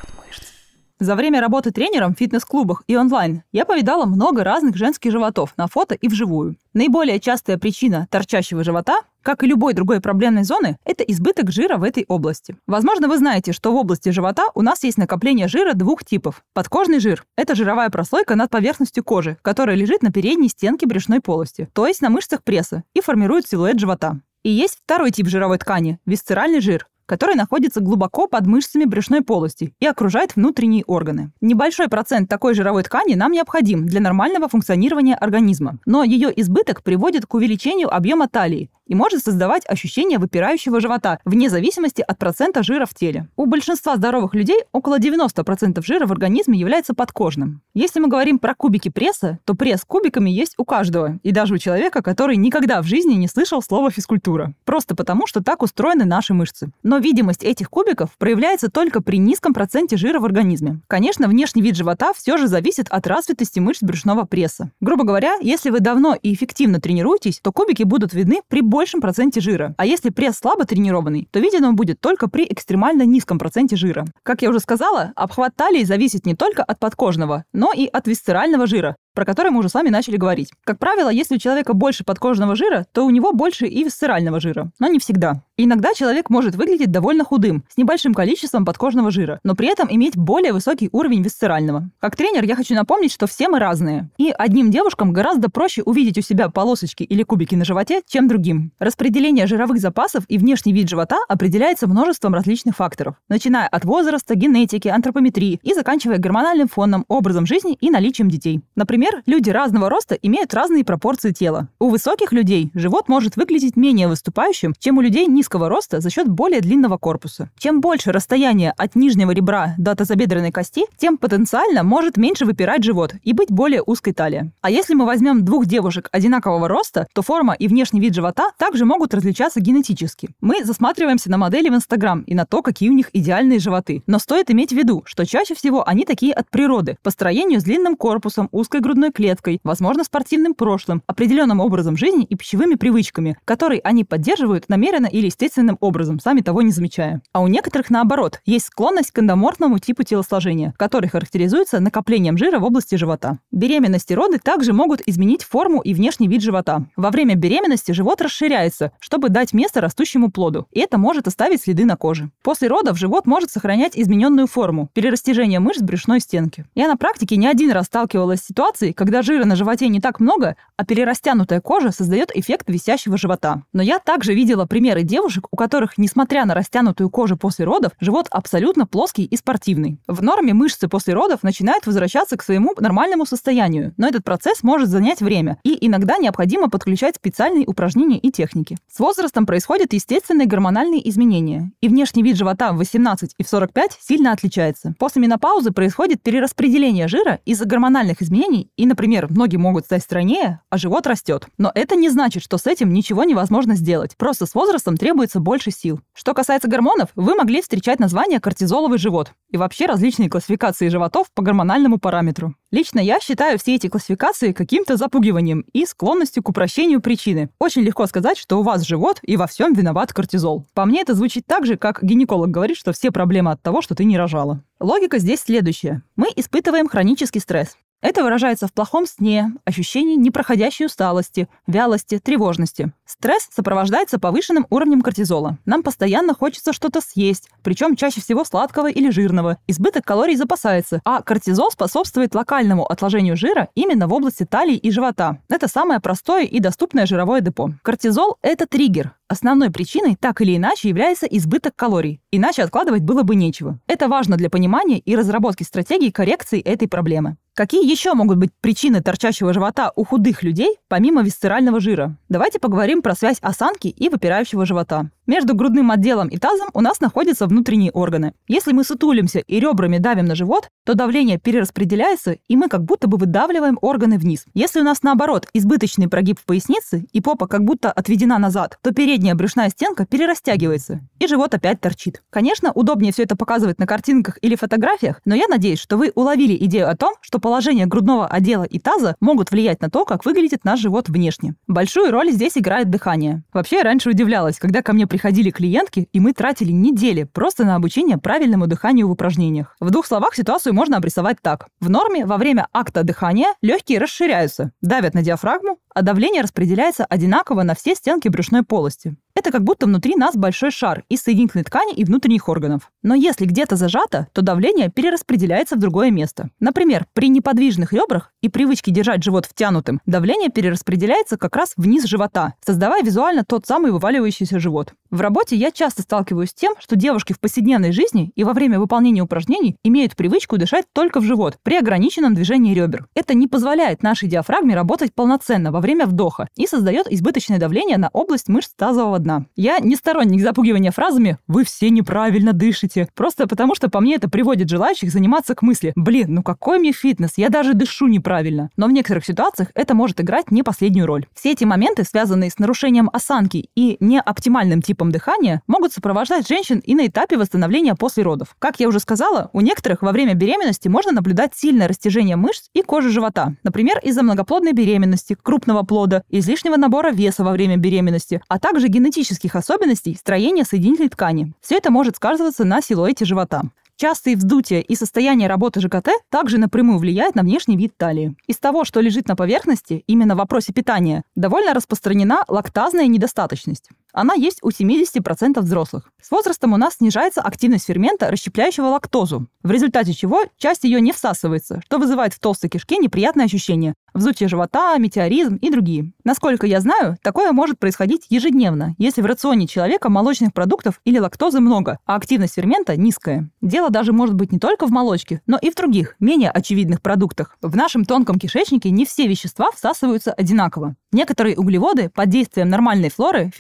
За 1.01 1.17
время 1.17 1.41
работы 1.41 1.71
тренером 1.71 2.15
в 2.15 2.19
фитнес-клубах 2.19 2.83
и 2.87 2.95
онлайн 2.95 3.43
я 3.53 3.65
повидала 3.65 4.05
много 4.05 4.45
разных 4.45 4.77
женских 4.77 5.13
животов 5.13 5.55
на 5.57 5.67
фото 5.67 5.95
и 5.95 6.09
вживую. 6.09 6.57
Наиболее 6.75 7.19
частая 7.19 7.57
причина 7.57 8.07
торчащего 8.11 8.63
живота 8.63 9.01
как 9.23 9.43
и 9.43 9.47
любой 9.47 9.75
другой 9.75 10.01
проблемной 10.01 10.45
зоны, 10.45 10.79
это 10.85 11.05
избыток 11.05 11.51
жира 11.51 11.77
в 11.77 11.83
этой 11.83 12.05
области. 12.09 12.57
Возможно, 12.67 13.09
вы 13.09 13.19
знаете, 13.19 13.53
что 13.53 13.73
в 13.73 13.77
области 13.77 14.09
живота 14.09 14.45
у 14.55 14.63
нас 14.63 14.83
есть 14.83 14.99
накопление 14.99 15.49
жира 15.49 15.75
двух 15.75 16.05
типов. 16.05 16.43
Подкожный 16.55 17.01
жир– 17.01 17.25
это 17.37 17.55
жировая 17.55 17.91
прослойка 17.91 18.35
над 18.35 18.51
поверхностью 18.51 19.05
кожи, 19.05 19.37
которая 19.43 19.77
лежит 19.77 20.03
на 20.03 20.11
передней 20.11 20.49
стенке 20.49 20.87
брюшной 20.87 21.21
полости, 21.21 21.69
то 21.75 21.87
есть 21.87 22.01
на 22.01 22.09
мышцах 22.09 22.43
пресса, 22.43 22.85
и 22.95 23.01
формирует 23.01 23.47
силуэт 23.47 23.79
живота. 23.79 24.21
И 24.43 24.51
есть 24.51 24.79
второй 24.85 25.11
тип 25.11 25.29
жировой 25.29 25.59
ткани– 25.59 25.99
висцеральный 26.07 26.61
жир 26.61 26.87
который 27.11 27.35
находится 27.35 27.81
глубоко 27.81 28.29
под 28.29 28.47
мышцами 28.47 28.85
брюшной 28.85 29.23
полости 29.23 29.75
и 29.81 29.87
окружает 29.87 30.37
внутренние 30.37 30.85
органы. 30.85 31.33
Небольшой 31.41 31.89
процент 31.89 32.29
такой 32.29 32.55
жировой 32.55 32.85
ткани 32.85 33.15
нам 33.15 33.33
необходим 33.33 33.85
для 33.85 34.01
нормального 34.01 34.49
функционирования 34.49 35.17
организма, 35.17 35.81
но 35.87 36.05
ее 36.05 36.33
избыток 36.41 36.85
приводит 36.85 37.27
к 37.27 37.35
увеличению 37.35 37.93
объема 37.93 38.29
талии 38.29 38.71
и 38.91 38.95
может 38.95 39.25
создавать 39.25 39.63
ощущение 39.67 40.19
выпирающего 40.19 40.81
живота, 40.81 41.21
вне 41.25 41.49
зависимости 41.49 42.05
от 42.07 42.19
процента 42.19 42.65
жира 42.65 42.87
в 42.87 42.95
теле. 42.95 43.29
У 43.37 43.47
большинства 43.47 43.97
здоровых 43.97 44.35
людей 44.35 44.65
около 44.73 44.99
90% 44.99 45.83
жира 45.83 46.07
в 46.07 46.13
организме 46.13 46.59
является 46.59 46.93
подкожным. 46.93 47.63
Если 47.73 48.01
мы 48.01 48.09
говорим 48.09 48.41
про 48.41 48.55
кубики 48.55 48.89
пресса, 48.89 49.39
то 49.45 49.55
пресс 49.55 49.85
кубиками 49.87 50.29
есть 50.29 50.55
у 50.59 50.65
каждого, 50.65 51.21
и 51.23 51.31
даже 51.31 51.55
у 51.55 51.59
человека, 51.59 52.03
который 52.03 52.37
никогда 52.37 52.83
в 52.83 52.87
жизни 52.87 53.15
не 53.15 53.29
слышал 53.29 53.63
слова 53.63 53.93
физкультура. 53.93 54.55
Просто 54.65 54.97
потому, 54.97 55.29
что 55.29 55.41
так 55.41 55.63
устроены 55.63 56.05
наши 56.05 56.35
мышцы. 56.35 56.73
Но 56.83 56.99
видимость 56.99 57.45
этих 57.45 57.71
кубиков 57.71 58.11
проявляется 58.19 58.71
только 58.71 59.01
при 59.01 59.19
низком 59.19 59.55
проценте 59.55 59.97
жира 59.97 60.19
в 60.19 60.25
организме. 60.25 60.81
Конечно, 60.89 61.29
внешний 61.29 61.63
вид 61.63 61.77
живота 61.77 62.13
все 62.13 62.37
же 62.37 62.49
зависит 62.49 62.89
от 62.89 63.07
развитости 63.07 63.61
мышц 63.61 63.85
брюшного 63.85 64.25
пресса. 64.25 64.73
Грубо 64.81 65.05
говоря, 65.05 65.37
если 65.41 65.71
вы 65.71 65.79
давно 65.79 66.17
и 66.21 66.35
эффективно 66.35 66.81
тренируетесь, 66.81 67.39
то 67.41 67.53
кубики 67.53 67.85
будут 67.85 68.15
видны 68.15 68.41
при 68.49 68.63
большем 68.81 69.03
проценте 69.03 69.43
жира. 69.43 69.75
А 69.77 69.85
если 69.85 70.09
пресс 70.09 70.37
слабо 70.39 70.65
тренированный, 70.65 71.29
то 71.31 71.39
виден 71.39 71.65
он 71.65 71.77
будет 71.77 72.01
только 72.01 72.31
при 72.31 72.47
экстремально 72.49 73.03
низком 73.03 73.39
проценте 73.39 73.77
жира. 73.77 74.07
Как 74.23 74.41
я 74.41 74.49
уже 74.49 74.59
сказала, 74.59 75.13
обхват 75.17 75.55
талии 75.55 75.85
зависит 75.85 76.25
не 76.25 76.35
только 76.35 76.65
от 76.65 76.79
подкожного, 76.79 77.45
но 77.53 77.73
и 77.75 77.87
от 77.87 78.07
висцерального 78.07 78.67
жира, 78.67 78.97
про 79.15 79.25
который 79.25 79.51
мы 79.51 79.59
уже 79.59 79.69
с 79.69 79.75
вами 79.75 79.89
начали 79.89 80.17
говорить. 80.17 80.53
Как 80.65 80.79
правило, 80.79 81.11
если 81.11 81.37
у 81.37 81.39
человека 81.39 81.75
больше 81.75 82.05
подкожного 82.05 82.57
жира, 82.57 82.87
то 82.93 83.05
у 83.05 83.11
него 83.11 83.33
больше 83.33 83.67
и 83.67 83.85
висцерального 83.85 84.41
жира, 84.41 84.71
но 84.79 84.89
не 84.89 84.99
всегда. 84.99 85.43
Иногда 85.57 85.93
человек 85.93 86.31
может 86.31 86.55
выглядеть 86.55 86.91
довольно 86.91 87.23
худым, 87.23 87.65
с 87.69 87.77
небольшим 87.77 88.15
количеством 88.15 88.65
подкожного 88.65 89.11
жира, 89.11 89.41
но 89.45 89.55
при 89.55 89.69
этом 89.69 89.89
иметь 89.91 90.17
более 90.17 90.53
высокий 90.53 90.89
уровень 90.91 91.23
висцерального. 91.23 91.91
Как 91.99 92.17
тренер 92.17 92.45
я 92.45 92.57
хочу 92.57 92.75
напомнить, 92.75 93.13
что 93.13 93.27
все 93.27 93.49
мы 93.49 93.59
разные. 93.59 94.09
И 94.17 94.33
одним 94.37 94.71
девушкам 94.71 95.13
гораздо 95.13 95.51
проще 95.51 95.83
увидеть 95.83 96.17
у 96.17 96.23
себя 96.23 96.49
полосочки 96.49 97.03
или 97.03 97.23
кубики 97.25 97.55
на 97.55 97.67
животе, 97.67 98.01
чем 98.07 98.27
другим. 98.27 98.73
Распределение 98.79 99.47
жировых 99.47 99.81
запасов 99.81 100.25
и 100.29 100.39
внешний 100.39 100.73
вид 100.73 100.89
живота 100.89 101.19
определяется 101.29 101.87
множеством 101.87 102.33
различных 102.33 102.77
факторов, 102.77 103.17
начиная 103.29 103.69
от 103.69 103.85
возраста, 103.85 104.35
генетики, 104.35 104.89
антропометрии 104.89 105.61
и 105.63 105.75
заканчивая 105.75 106.17
гормональным 106.17 106.69
фоном, 106.69 107.05
образом 107.09 107.45
жизни 107.45 107.75
и 107.75 107.91
наличием 107.91 108.31
детей. 108.31 108.63
Например, 108.77 109.00
Например, 109.01 109.23
люди 109.25 109.49
разного 109.49 109.89
роста 109.89 110.15
имеют 110.15 110.53
разные 110.53 110.85
пропорции 110.85 111.33
тела. 111.33 111.69
У 111.79 111.89
высоких 111.89 112.33
людей 112.33 112.71
живот 112.75 113.09
может 113.09 113.37
выглядеть 113.37 113.75
менее 113.75 114.09
выступающим, 114.09 114.75
чем 114.79 114.99
у 114.99 115.01
людей 115.01 115.25
низкого 115.27 115.71
роста 115.71 116.03
за 116.03 116.11
счет 116.11 116.29
более 116.29 116.61
длинного 116.61 116.99
корпуса. 116.99 117.49
Чем 117.57 117.81
больше 117.81 118.13
расстояние 118.13 118.75
от 118.77 118.97
нижнего 118.97 119.31
ребра 119.31 119.75
до 119.79 119.97
тазобедренной 119.97 120.53
кости, 120.53 120.85
тем 120.99 121.17
потенциально 121.17 121.83
может 121.83 122.19
меньше 122.19 122.45
выпирать 122.45 122.85
живот 122.85 123.15
и 123.23 123.33
быть 123.33 123.51
более 123.51 123.83
узкой 123.83 124.13
талия. 124.13 124.53
А 124.61 124.71
если 124.71 124.93
мы 124.93 125.07
возьмем 125.07 125.47
двух 125.47 125.65
девушек 125.65 126.11
одинакового 126.13 126.69
роста, 126.69 127.07
то 127.15 127.23
форма 127.23 127.55
и 127.55 127.69
внешний 127.69 128.03
вид 128.03 128.15
живота 128.15 128.51
также 128.59 128.85
могут 128.85 129.15
различаться 129.15 129.61
генетически. 129.61 130.29
Мы 130.43 130.63
засматриваемся 130.63 131.31
на 131.31 131.39
модели 131.39 131.71
в 131.71 131.75
Инстаграм 131.75 132.21
и 132.27 132.35
на 132.35 132.45
то, 132.45 132.61
какие 132.61 132.91
у 132.91 132.95
них 132.95 133.09
идеальные 133.15 133.61
животы. 133.61 134.03
Но 134.07 134.19
стоит 134.19 134.51
иметь 134.51 134.75
в 134.75 134.77
виду, 134.77 135.05
что 135.07 135.25
чаще 135.25 135.55
всего 135.55 135.89
они 135.89 136.05
такие 136.05 136.35
от 136.35 136.51
природы, 136.51 136.99
по 137.03 137.11
строению 137.11 137.61
с 137.61 137.65
длинным 137.65 137.97
корпусом, 137.97 138.51
узкой 138.53 138.83
грудной 138.91 139.13
клеткой, 139.13 139.61
возможно, 139.63 140.03
спортивным 140.03 140.53
прошлым, 140.53 141.05
определенным 141.07 141.61
образом 141.61 141.97
жизни 141.97 142.25
и 142.25 142.35
пищевыми 142.35 142.75
привычками, 142.75 143.39
которые 143.45 143.81
они 143.85 144.03
поддерживают 144.03 144.69
намеренно 144.69 145.07
или 145.07 145.27
естественным 145.27 145.79
образом, 145.81 146.19
сами 146.19 146.41
того 146.41 146.63
не 146.63 146.73
замечая. 146.73 147.23
А 147.33 147.41
у 147.41 147.47
некоторых, 147.47 147.89
наоборот, 147.89 148.41
есть 148.47 148.67
склонность 148.67 149.13
к 149.13 149.21
эндоморфному 149.21 149.79
типу 149.79 150.03
телосложения, 150.03 150.75
который 150.77 151.09
характеризуется 151.09 151.79
накоплением 151.79 152.37
жира 152.37 152.59
в 152.59 152.65
области 152.65 152.97
живота. 152.97 153.39
Беременность 153.53 154.11
и 154.11 154.15
роды 154.17 154.41
также 154.41 154.73
могут 154.73 155.03
изменить 155.07 155.45
форму 155.45 155.81
и 155.83 155.95
внешний 155.95 156.27
вид 156.27 156.43
живота. 156.43 156.87
Во 156.97 157.11
время 157.11 157.37
беременности 157.37 157.93
живот 157.93 158.21
расширяется, 158.21 158.91
чтобы 158.99 159.29
дать 159.29 159.53
место 159.53 159.81
растущему 159.81 160.33
плоду, 160.33 160.67
и 160.73 160.81
это 160.81 160.99
может 160.99 161.29
оставить 161.29 161.63
следы 161.63 161.85
на 161.85 161.97
коже. 161.97 162.33
После 162.43 162.67
родов 162.67 162.99
живот 162.99 163.27
может 163.27 163.53
сохранять 163.53 163.93
измененную 163.97 164.49
форму, 164.49 164.91
перерастяжение 164.95 165.61
мышц 165.61 165.81
брюшной 165.81 166.19
стенки. 166.19 166.67
Я 166.75 166.89
на 166.89 166.97
практике 166.97 167.37
не 167.37 167.47
один 167.47 167.71
раз 167.71 167.87
сталкивалась 167.87 168.41
с 168.41 168.47
ситуацией, 168.47 168.80
ситуации, 168.81 168.93
когда 168.93 169.23
жира 169.23 169.45
на 169.45 169.57
животе 169.57 169.89
не 169.89 170.01
так 170.01 170.21
много, 170.21 170.57
а 170.77 170.85
перерастянутая 170.85 171.61
кожа 171.61 171.93
создает 171.93 172.31
эффект 172.35 172.69
висящего 172.69 173.17
живота. 173.17 173.63
Но 173.73 173.83
я 173.83 173.99
также 173.99 174.35
видела 174.35 174.67
примеры 174.67 175.03
девушек, 175.03 175.47
у 175.51 175.57
которых, 175.57 175.99
несмотря 175.99 176.45
на 176.45 176.55
растянутую 176.55 177.11
кожу 177.11 177.37
после 177.37 177.65
родов, 177.65 177.93
живот 178.01 178.27
абсолютно 178.31 178.87
плоский 178.87 179.25
и 179.25 179.37
спортивный. 179.37 179.99
В 180.07 180.23
норме 180.23 180.55
мышцы 180.55 180.89
после 180.89 181.15
родов 181.15 181.43
начинают 181.43 181.87
возвращаться 181.87 182.37
к 182.37 182.43
своему 182.43 182.75
нормальному 182.79 183.27
состоянию, 183.27 183.93
но 183.97 184.09
этот 184.09 184.25
процесс 184.25 184.63
может 184.63 184.89
занять 184.89 185.21
время, 185.21 185.59
и 185.65 185.77
иногда 185.87 186.17
необходимо 186.19 186.71
подключать 186.71 187.17
специальные 187.17 187.67
упражнения 187.67 188.19
и 188.19 188.31
техники. 188.31 188.77
С 188.93 188.99
возрастом 188.99 189.47
происходят 189.47 189.93
естественные 189.93 190.47
гормональные 190.47 191.09
изменения, 191.09 191.73
и 191.81 191.89
внешний 191.89 192.23
вид 192.23 192.37
живота 192.37 192.73
в 192.73 192.79
18 192.79 193.35
и 193.39 193.43
в 193.43 193.49
45 193.49 193.99
сильно 194.01 194.33
отличается. 194.33 194.95
После 194.99 195.23
менопаузы 195.23 195.71
происходит 195.71 196.23
перераспределение 196.23 197.09
жира 197.09 197.41
из-за 197.45 197.67
гормональных 197.67 198.23
изменений 198.23 198.70
и, 198.77 198.87
например, 198.87 199.31
ноги 199.31 199.57
могут 199.57 199.85
стать 199.85 200.03
стройнее, 200.03 200.61
а 200.71 200.79
живот 200.79 201.07
растет. 201.07 201.47
Но 201.59 201.71
это 201.75 201.97
не 201.97 202.09
значит, 202.09 202.43
что 202.43 202.59
с 202.59 202.67
этим 202.67 202.93
ничего 202.93 203.25
невозможно 203.25 203.75
сделать. 203.75 204.17
Просто 204.17 204.47
с 204.47 204.55
возрастом 204.55 204.97
требуется 204.97 205.41
больше 205.41 205.71
сил. 205.71 206.01
Что 206.15 206.35
касается 206.35 206.69
гормонов, 206.69 207.11
вы 207.15 207.35
могли 207.35 207.63
встречать 207.63 208.01
название 208.01 208.41
кортизоловый 208.41 208.99
живот 208.99 209.33
и 209.51 209.57
вообще 209.57 209.87
различные 209.87 210.31
классификации 210.31 210.89
животов 210.89 211.27
по 211.35 211.43
гормональному 211.43 211.99
параметру. 211.99 212.55
Лично 212.71 213.01
я 213.01 213.21
считаю 213.21 213.59
все 213.59 213.75
эти 213.75 213.89
классификации 213.89 214.53
каким-то 214.53 214.97
запугиванием 214.97 215.65
и 215.73 215.85
склонностью 215.85 216.43
к 216.43 216.49
упрощению 216.49 217.01
причины. 217.01 217.51
Очень 217.59 217.83
легко 217.83 218.07
сказать, 218.07 218.39
что 218.39 218.61
у 218.61 218.63
вас 218.63 218.87
живот 218.87 219.19
и 219.23 219.37
во 219.37 219.47
всем 219.47 219.73
виноват 219.75 220.13
кортизол. 220.13 220.67
По 220.73 220.85
мне 220.85 221.03
это 221.03 221.15
звучит 221.15 221.47
так 221.47 221.67
же, 221.67 221.77
как 221.77 222.03
гинеколог 222.03 222.51
говорит, 222.51 222.77
что 222.77 222.93
все 222.93 223.11
проблемы 223.11 223.51
от 223.51 223.63
того, 223.63 223.83
что 223.83 223.95
ты 223.95 224.05
не 224.05 224.17
рожала. 224.17 224.63
Логика 224.79 225.19
здесь 225.19 225.41
следующая. 225.41 226.03
Мы 226.17 226.29
испытываем 226.37 226.89
хронический 226.89 227.41
стресс. 227.41 227.77
Это 228.03 228.23
выражается 228.23 228.67
в 228.67 228.73
плохом 228.73 229.07
сне, 229.07 229.53
ощущении 229.67 230.17
непроходящей 230.17 230.87
усталости, 230.87 231.49
вялости, 231.67 232.19
тревожности. 232.19 232.93
Стресс 233.05 233.49
сопровождается 233.53 234.19
повышенным 234.19 234.67
уровнем 234.71 235.03
кортизола. 235.03 235.59
Нам 235.67 235.83
постоянно 235.83 236.33
хочется 236.33 236.73
что-то 236.73 237.03
съесть, 237.03 237.51
причем 237.63 237.97
чаще 237.97 238.23
всего 238.23 238.45
сладкого 238.45 238.91
или 238.91 239.11
жирного. 239.11 239.59
Избыток 239.67 240.07
калорий 240.07 240.37
запасается, 240.37 241.03
а 241.05 241.21
кортизол 241.21 241.71
способствует 241.71 242.35
локальному 242.35 242.87
отложению 242.87 243.37
жира 243.37 243.69
именно 243.75 244.09
в 244.09 244.15
области 244.15 244.47
талии 244.47 244.77
и 244.77 244.91
живота. 244.91 245.39
Это 245.51 245.69
самое 245.69 246.01
простое 246.01 246.45
и 246.45 246.59
доступное 246.59 247.05
жировое 247.05 247.43
депо. 247.43 247.71
Кортизол– 247.83 248.39
это 248.43 248.67
триггер, 248.67 249.15
Основной 249.31 249.71
причиной 249.71 250.17
так 250.17 250.41
или 250.41 250.57
иначе 250.57 250.89
является 250.89 251.25
избыток 251.25 251.77
калорий, 251.77 252.21
иначе 252.33 252.65
откладывать 252.65 253.03
было 253.03 253.23
бы 253.23 253.37
нечего. 253.37 253.79
Это 253.87 254.09
важно 254.09 254.37
для 254.37 254.51
понимания 254.51 254.99
и 254.99 255.15
разработки 255.15 255.63
стратегии 255.63 256.11
коррекции 256.11 256.61
этой 256.61 256.89
проблемы. 256.89 257.37
Какие 257.61 257.87
еще 257.87 258.15
могут 258.15 258.39
быть 258.39 258.53
причины 258.63 259.03
торчащего 259.03 259.53
живота 259.53 259.93
у 259.95 260.03
худых 260.03 260.43
людей, 260.43 260.79
помимо 260.89 261.23
висцерального 261.23 261.79
жира? 261.79 262.17
Давайте 262.31 262.59
поговорим 262.59 263.03
про 263.03 263.15
связь 263.15 263.37
осанки 263.43 263.89
и 263.89 264.09
выпирающего 264.09 264.65
живота. 264.65 265.11
Между 265.27 265.55
грудным 265.55 265.91
отделом 265.91 266.29
и 266.29 266.39
тазом 266.39 266.69
у 266.75 266.81
нас 266.81 267.01
находятся 267.01 267.47
внутренние 267.47 267.93
органы. 267.93 268.35
Если 268.49 268.73
мы 268.73 268.85
сутулимся 268.85 269.39
и 269.39 269.61
ребрами 269.61 269.99
давим 269.99 270.25
на 270.25 270.35
живот, 270.35 270.69
то 270.85 270.95
давление 270.95 271.39
перераспределяется, 271.39 272.37
и 272.49 272.57
мы 272.57 272.69
как 272.69 272.85
будто 272.85 273.07
бы 273.07 273.17
выдавливаем 273.17 273.79
органы 273.81 274.19
вниз. 274.19 274.47
Если 274.55 274.81
у 274.81 274.85
нас 274.85 275.03
наоборот 275.03 275.47
избыточный 275.53 276.09
прогиб 276.09 276.41
в 276.41 276.45
пояснице 276.45 277.07
и 277.13 277.21
попа 277.21 277.47
как 277.47 277.65
будто 277.65 277.93
отведена 277.93 278.39
назад, 278.39 278.79
то 278.83 278.93
передняя 278.93 279.35
брюшная 279.35 279.69
стенка 279.69 280.07
перерастягивается, 280.07 281.01
и 281.19 281.27
живот 281.27 281.55
опять 281.55 281.81
торчит. 281.81 282.23
Конечно, 282.31 282.73
удобнее 282.73 283.13
все 283.13 283.25
это 283.25 283.37
показывать 283.37 283.79
на 283.79 283.87
картинках 283.87 284.39
или 284.43 284.57
фотографиях, 284.57 285.21
но 285.25 285.35
я 285.35 285.47
надеюсь, 285.49 285.79
что 285.79 285.97
вы 285.97 286.13
уловили 286.15 286.57
идею 286.65 286.91
о 286.91 286.97
том, 286.97 287.15
что 287.21 287.39
положение 287.39 287.87
грудного 287.87 288.27
отдела 288.27 288.65
и 288.65 288.79
таза 288.79 289.17
могут 289.21 289.51
влиять 289.51 289.81
на 289.81 289.91
то, 289.91 290.05
как 290.05 290.25
выглядит 290.25 290.65
наш 290.65 290.81
живот 290.81 291.09
внешне. 291.09 291.55
Большую 291.67 292.11
роль 292.11 292.33
здесь 292.33 292.57
играет 292.57 292.91
дыхание. 292.91 293.43
Вообще, 293.53 293.77
я 293.77 293.85
раньше 293.85 294.11
удивлялась, 294.11 294.59
когда 294.59 294.83
ко 294.83 294.93
мне 294.93 295.07
приходили 295.11 295.51
клиентки, 295.51 296.09
и 296.13 296.21
мы 296.21 296.33
тратили 296.33 296.73
недели 296.73 297.25
просто 297.25 297.65
на 297.65 297.75
обучение 297.75 298.17
правильному 298.17 298.67
дыханию 298.67 299.09
в 299.09 299.11
упражнениях. 299.11 299.77
В 299.81 299.91
двух 299.91 300.07
словах 300.07 300.35
ситуацию 300.35 300.73
можно 300.73 300.97
обрисовать 300.97 301.39
так. 301.43 301.67
В 301.81 301.91
норме 301.91 302.25
во 302.25 302.39
время 302.39 302.69
акта 302.73 303.03
дыхания 303.03 303.49
легкие 303.61 303.99
расширяются, 303.99 304.73
давят 304.81 305.13
на 305.15 305.23
диафрагму, 305.23 305.79
а 305.95 306.03
давление 306.03 306.43
распределяется 306.43 307.05
одинаково 307.05 307.63
на 307.63 307.75
все 307.75 307.95
стенки 307.95 308.29
брюшной 308.29 308.63
полости. 308.63 309.17
Это 309.35 309.53
как 309.53 309.65
будто 309.65 309.87
внутри 309.87 310.17
нас 310.17 310.37
большой 310.37 310.71
шар 310.71 311.05
из 311.09 311.23
соединительной 311.23 311.65
ткани 311.65 311.95
и 311.95 312.05
внутренних 312.05 312.49
органов. 312.49 312.91
Но 313.03 313.15
если 313.15 313.47
где-то 313.47 313.77
зажато, 313.77 314.27
то 314.33 314.43
давление 314.43 314.91
перераспределяется 314.91 315.77
в 315.77 315.79
другое 315.79 316.11
место. 316.11 316.51
Например, 316.59 317.07
при 317.15 317.29
неподвижных 317.29 317.93
ребрах 317.93 318.33
и 318.43 318.49
привычке 318.49 318.91
держать 318.91 319.23
живот 319.23 319.47
втянутым, 319.47 320.01
давление 320.05 320.51
перераспределяется 320.51 321.37
как 321.37 321.57
раз 321.57 321.73
вниз 321.77 322.05
живота, 322.05 322.55
создавая 322.65 323.03
визуально 323.03 323.45
тот 323.45 323.67
самый 323.67 323.93
вываливающийся 323.93 324.59
живот. 324.59 324.95
В 325.11 325.21
работе 325.21 325.57
я 325.57 325.71
часто 325.71 326.03
сталкиваюсь 326.03 326.51
с 326.51 326.55
тем, 326.55 326.75
что 326.79 326.97
девушки 326.97 327.33
в 327.33 327.41
повседневной 327.41 327.93
жизни 327.93 328.33
и 328.35 328.45
во 328.45 328.53
время 328.53 328.79
выполнения 328.79 329.23
упражнений 329.23 329.77
имеют 329.83 330.17
привычку 330.17 330.59
дышать 330.59 330.87
только 330.93 331.21
в 331.21 331.25
живот 331.25 331.59
при 331.63 331.77
ограниченном 331.77 332.35
движении 332.35 332.75
ребер. 332.75 333.07
Это 333.15 333.35
не 333.35 333.49
позволяет 333.49 334.03
нашей 334.03 334.29
диафрагме 334.29 334.75
работать 334.75 335.15
полноценно 335.15 335.73
во 335.73 335.81
время 335.81 335.90
вдоха 336.07 336.49
и 336.57 336.67
создает 336.67 337.11
избыточное 337.11 337.59
давление 337.59 337.99
на 337.99 338.09
область 338.13 338.49
мышц 338.49 338.71
тазового 338.77 339.19
дна. 339.19 339.47
Я 339.57 339.79
не 339.79 339.97
сторонник 339.97 340.41
запугивания 340.41 340.91
фразами 340.91 341.39
«Вы 341.47 341.65
все 341.65 341.91
неправильно 341.91 342.53
дышите», 342.53 343.09
просто 343.15 343.47
потому 343.47 343.75
что 343.75 343.91
по 343.91 344.01
мне 344.01 344.17
это 344.17 344.29
приводит 344.29 344.69
желающих 344.69 345.11
заниматься 345.11 345.55
к 345.55 345.63
мысли 345.63 345.93
«Блин, 345.97 346.35
ну 346.35 346.43
какой 346.43 346.79
мне 346.79 346.93
фитнес, 346.93 347.33
я 347.37 347.49
даже 347.49 347.75
дышу 347.75 348.07
неправильно». 348.07 348.71
Но 348.77 348.87
в 348.87 348.93
некоторых 348.93 349.25
ситуациях 349.25 349.69
это 349.75 349.95
может 349.95 350.21
играть 350.21 350.51
не 350.51 350.63
последнюю 350.63 351.07
роль. 351.07 351.27
Все 351.35 351.53
эти 351.53 351.65
моменты, 351.65 352.05
связанные 352.05 352.51
с 352.51 352.59
нарушением 352.59 353.11
осанки 353.13 353.69
и 353.75 353.97
неоптимальным 354.01 354.83
типом 354.83 355.13
дыхания, 355.13 355.63
могут 355.67 355.93
сопровождать 355.93 356.49
женщин 356.49 356.79
и 356.79 356.95
на 356.95 357.07
этапе 357.07 357.37
восстановления 357.37 357.95
после 357.95 358.23
родов. 358.23 358.57
Как 358.59 358.81
я 358.81 358.89
уже 358.89 359.01
сказала, 359.01 359.51
у 359.53 359.61
некоторых 359.61 360.03
во 360.03 360.13
время 360.13 360.35
беременности 360.35 360.89
можно 360.89 361.13
наблюдать 361.13 361.55
сильное 361.55 361.89
растяжение 361.89 362.37
мышц 362.37 362.69
и 362.75 362.83
кожи 362.83 363.11
живота, 363.11 363.55
например, 363.63 363.99
из-за 364.03 364.23
многоплодной 364.23 364.73
беременности, 364.73 365.37
крупного 365.41 365.70
плода, 365.83 366.23
излишнего 366.29 366.77
набора 366.77 367.11
веса 367.11 367.45
во 367.45 367.53
время 367.53 367.77
беременности, 367.77 368.43
а 368.49 368.59
также 368.59 368.89
генетических 368.89 369.57
особенностей 369.57 370.15
строения 370.15 370.65
соединительной 370.65 371.09
ткани. 371.09 371.53
Все 371.61 371.77
это 371.77 371.91
может 371.91 372.17
сказываться 372.17 372.65
на 372.65 372.83
силуэте 372.83 373.25
живота. 373.25 373.63
Частые 374.01 374.37
вздутия 374.37 374.81
и 374.81 374.95
состояние 374.95 375.47
работы 375.47 375.81
ЖКТ 375.81 376.09
также 376.31 376.57
напрямую 376.57 376.99
влияют 376.99 377.35
на 377.35 377.43
внешний 377.43 377.77
вид 377.77 377.93
талии. 377.99 378.35
Из 378.47 378.57
того, 378.57 378.85
что 378.85 379.01
лежит 379.01 379.29
на 379.29 379.37
поверхности, 379.37 380.05
именно 380.07 380.35
в 380.35 380.39
вопросе 380.39 380.73
питания, 380.73 381.23
довольно 381.35 381.75
распространена 381.75 382.45
лактазная 382.49 383.09
недостаточность. 383.09 383.91
Она 384.13 384.35
есть 384.35 384.59
у 384.63 384.71
70% 384.71 385.61
взрослых. 385.61 386.11
С 386.23 386.31
возрастом 386.31 386.73
у 386.73 386.77
нас 386.77 386.95
снижается 386.97 387.41
активность 387.41 387.87
фермента, 387.87 388.31
расщепляющего 388.31 388.87
лактозу, 388.87 389.47
в 389.63 389.71
результате 389.71 390.15
чего 390.15 390.43
часть 390.59 390.85
ее 390.85 391.01
не 391.01 391.13
всасывается, 391.13 391.81
что 391.85 391.99
вызывает 391.99 392.35
в 392.35 392.41
толстой 392.41 392.71
кишке 392.71 392.97
неприятные 392.97 393.45
ощущения, 393.45 393.95
вздутие 394.15 394.49
живота, 394.49 394.97
метеоризм 394.99 395.57
и 395.57 395.71
другие. 395.71 396.13
Насколько 396.25 396.67
я 396.67 396.81
знаю, 396.81 397.17
такое 397.23 397.53
может 397.53 397.79
происходить 397.79 398.27
ежедневно, 398.29 398.95
если 398.99 399.23
в 399.23 399.27
рационе 399.27 399.67
человека 399.67 400.09
молочных 400.09 400.53
продуктов 400.53 401.01
или 401.05 401.19
лактозы 401.19 401.61
много, 401.61 401.99
а 402.07 402.17
активность 402.17 402.55
фермента 402.55 402.97
низкая. 402.97 403.51
Дело 403.61 403.91
даже 403.91 404.13
может 404.13 404.35
быть 404.35 404.53
не 404.53 404.59
только 404.59 404.87
в 404.87 404.91
молочке, 404.91 405.43
но 405.47 405.59
и 405.61 405.71
в 405.71 405.75
других, 405.75 406.17
менее 406.21 406.51
очевидных 406.51 407.03
продуктах. 407.03 407.57
В 407.61 407.77
нашем 407.77 408.05
тонком 408.05 408.39
кишечнике 408.39 408.91
не 408.91 409.05
все 409.05 409.27
вещества 409.27 409.71
всасываются 409.75 410.33
одинаково. 410.33 410.97
Некоторые 411.13 411.57
углеводы 411.57 412.09
под 412.09 412.29
действием 412.29 412.69
нормальной 412.69 413.11
флоры 413.11 413.51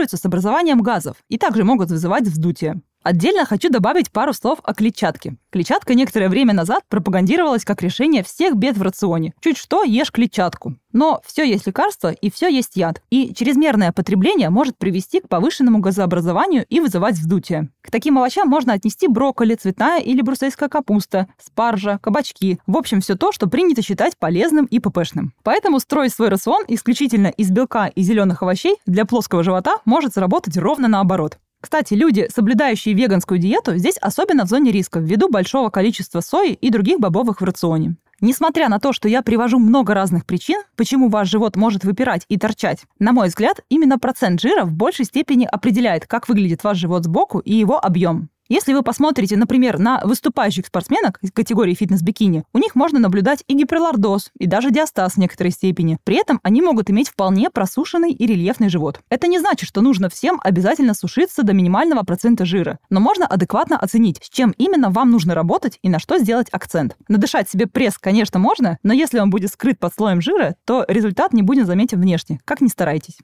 ферментируются 0.00 0.16
с 0.16 0.24
образованием 0.24 0.80
газов 0.82 1.16
и 1.28 1.36
также 1.36 1.64
могут 1.64 1.90
вызывать 1.90 2.26
вздутие. 2.26 2.80
Отдельно 3.02 3.46
хочу 3.46 3.70
добавить 3.70 4.10
пару 4.10 4.34
слов 4.34 4.58
о 4.62 4.74
клетчатке. 4.74 5.36
Клетчатка 5.50 5.94
некоторое 5.94 6.28
время 6.28 6.52
назад 6.52 6.82
пропагандировалась 6.90 7.64
как 7.64 7.82
решение 7.82 8.22
всех 8.22 8.56
бед 8.56 8.76
в 8.76 8.82
рационе. 8.82 9.32
Чуть 9.40 9.56
что, 9.56 9.82
ешь 9.84 10.12
клетчатку. 10.12 10.76
Но 10.92 11.22
все 11.24 11.44
есть 11.44 11.66
лекарство 11.66 12.12
и 12.12 12.30
все 12.30 12.48
есть 12.48 12.76
яд. 12.76 13.00
И 13.08 13.32
чрезмерное 13.32 13.92
потребление 13.92 14.50
может 14.50 14.76
привести 14.76 15.20
к 15.20 15.28
повышенному 15.28 15.78
газообразованию 15.78 16.66
и 16.68 16.80
вызывать 16.80 17.14
вздутие. 17.14 17.70
К 17.80 17.90
таким 17.90 18.18
овощам 18.18 18.48
можно 18.48 18.74
отнести 18.74 19.08
брокколи, 19.08 19.54
цветная 19.54 20.00
или 20.00 20.20
брусельская 20.20 20.68
капуста, 20.68 21.26
спаржа, 21.42 21.98
кабачки. 22.02 22.60
В 22.66 22.76
общем, 22.76 23.00
все 23.00 23.14
то, 23.14 23.32
что 23.32 23.48
принято 23.48 23.80
считать 23.80 24.18
полезным 24.18 24.66
и 24.66 24.78
ППшным. 24.78 25.32
Поэтому 25.42 25.80
строить 25.80 26.12
свой 26.12 26.28
рацион 26.28 26.64
исключительно 26.68 27.28
из 27.28 27.50
белка 27.50 27.86
и 27.86 28.02
зеленых 28.02 28.42
овощей 28.42 28.76
для 28.84 29.06
плоского 29.06 29.42
живота 29.42 29.78
может 29.86 30.12
сработать 30.12 30.58
ровно 30.58 30.86
наоборот. 30.86 31.38
Кстати, 31.60 31.94
люди, 31.94 32.26
соблюдающие 32.34 32.94
веганскую 32.94 33.38
диету, 33.38 33.76
здесь 33.76 33.98
особенно 33.98 34.46
в 34.46 34.48
зоне 34.48 34.72
риска 34.72 34.98
ввиду 34.98 35.28
большого 35.28 35.68
количества 35.70 36.20
сои 36.20 36.52
и 36.54 36.70
других 36.70 36.98
бобовых 37.00 37.40
в 37.40 37.44
рационе. 37.44 37.96
Несмотря 38.22 38.68
на 38.68 38.80
то, 38.80 38.92
что 38.92 39.08
я 39.08 39.22
привожу 39.22 39.58
много 39.58 39.94
разных 39.94 40.26
причин, 40.26 40.60
почему 40.76 41.08
ваш 41.08 41.28
живот 41.28 41.56
может 41.56 41.84
выпирать 41.84 42.24
и 42.28 42.38
торчать, 42.38 42.84
на 42.98 43.12
мой 43.12 43.28
взгляд, 43.28 43.60
именно 43.70 43.98
процент 43.98 44.40
жира 44.40 44.64
в 44.64 44.72
большей 44.72 45.06
степени 45.06 45.46
определяет, 45.46 46.06
как 46.06 46.28
выглядит 46.28 46.62
ваш 46.62 46.76
живот 46.76 47.04
сбоку 47.04 47.38
и 47.38 47.54
его 47.54 47.82
объем. 47.82 48.28
Если 48.50 48.72
вы 48.72 48.82
посмотрите, 48.82 49.36
например, 49.36 49.78
на 49.78 50.00
выступающих 50.02 50.66
спортсменок 50.66 51.20
из 51.22 51.30
категории 51.30 51.72
фитнес-бикини, 51.72 52.42
у 52.52 52.58
них 52.58 52.74
можно 52.74 52.98
наблюдать 52.98 53.44
и 53.46 53.54
гиперлордоз, 53.54 54.32
и 54.36 54.48
даже 54.48 54.72
диастаз 54.72 55.12
в 55.12 55.18
некоторой 55.18 55.52
степени. 55.52 55.98
При 56.02 56.16
этом 56.16 56.40
они 56.42 56.60
могут 56.60 56.90
иметь 56.90 57.10
вполне 57.10 57.48
просушенный 57.48 58.10
и 58.10 58.26
рельефный 58.26 58.68
живот. 58.68 59.02
Это 59.08 59.28
не 59.28 59.38
значит, 59.38 59.68
что 59.68 59.82
нужно 59.82 60.08
всем 60.08 60.40
обязательно 60.42 60.94
сушиться 60.94 61.44
до 61.44 61.52
минимального 61.52 62.02
процента 62.02 62.44
жира, 62.44 62.80
но 62.90 62.98
можно 62.98 63.24
адекватно 63.24 63.78
оценить, 63.78 64.18
с 64.20 64.28
чем 64.28 64.52
именно 64.58 64.90
вам 64.90 65.12
нужно 65.12 65.36
работать 65.36 65.78
и 65.82 65.88
на 65.88 66.00
что 66.00 66.18
сделать 66.18 66.48
акцент. 66.50 66.96
Надышать 67.06 67.48
себе 67.48 67.68
пресс, 67.68 67.98
конечно, 67.98 68.40
можно, 68.40 68.78
но 68.82 68.92
если 68.92 69.20
он 69.20 69.30
будет 69.30 69.52
скрыт 69.52 69.78
под 69.78 69.94
слоем 69.94 70.20
жира, 70.20 70.56
то 70.64 70.84
результат 70.88 71.32
не 71.32 71.42
будет 71.42 71.68
заметен 71.68 72.00
внешне, 72.00 72.40
как 72.44 72.60
ни 72.60 72.66
старайтесь. 72.66 73.18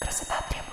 Красота 0.00 0.36
требует 0.48 0.69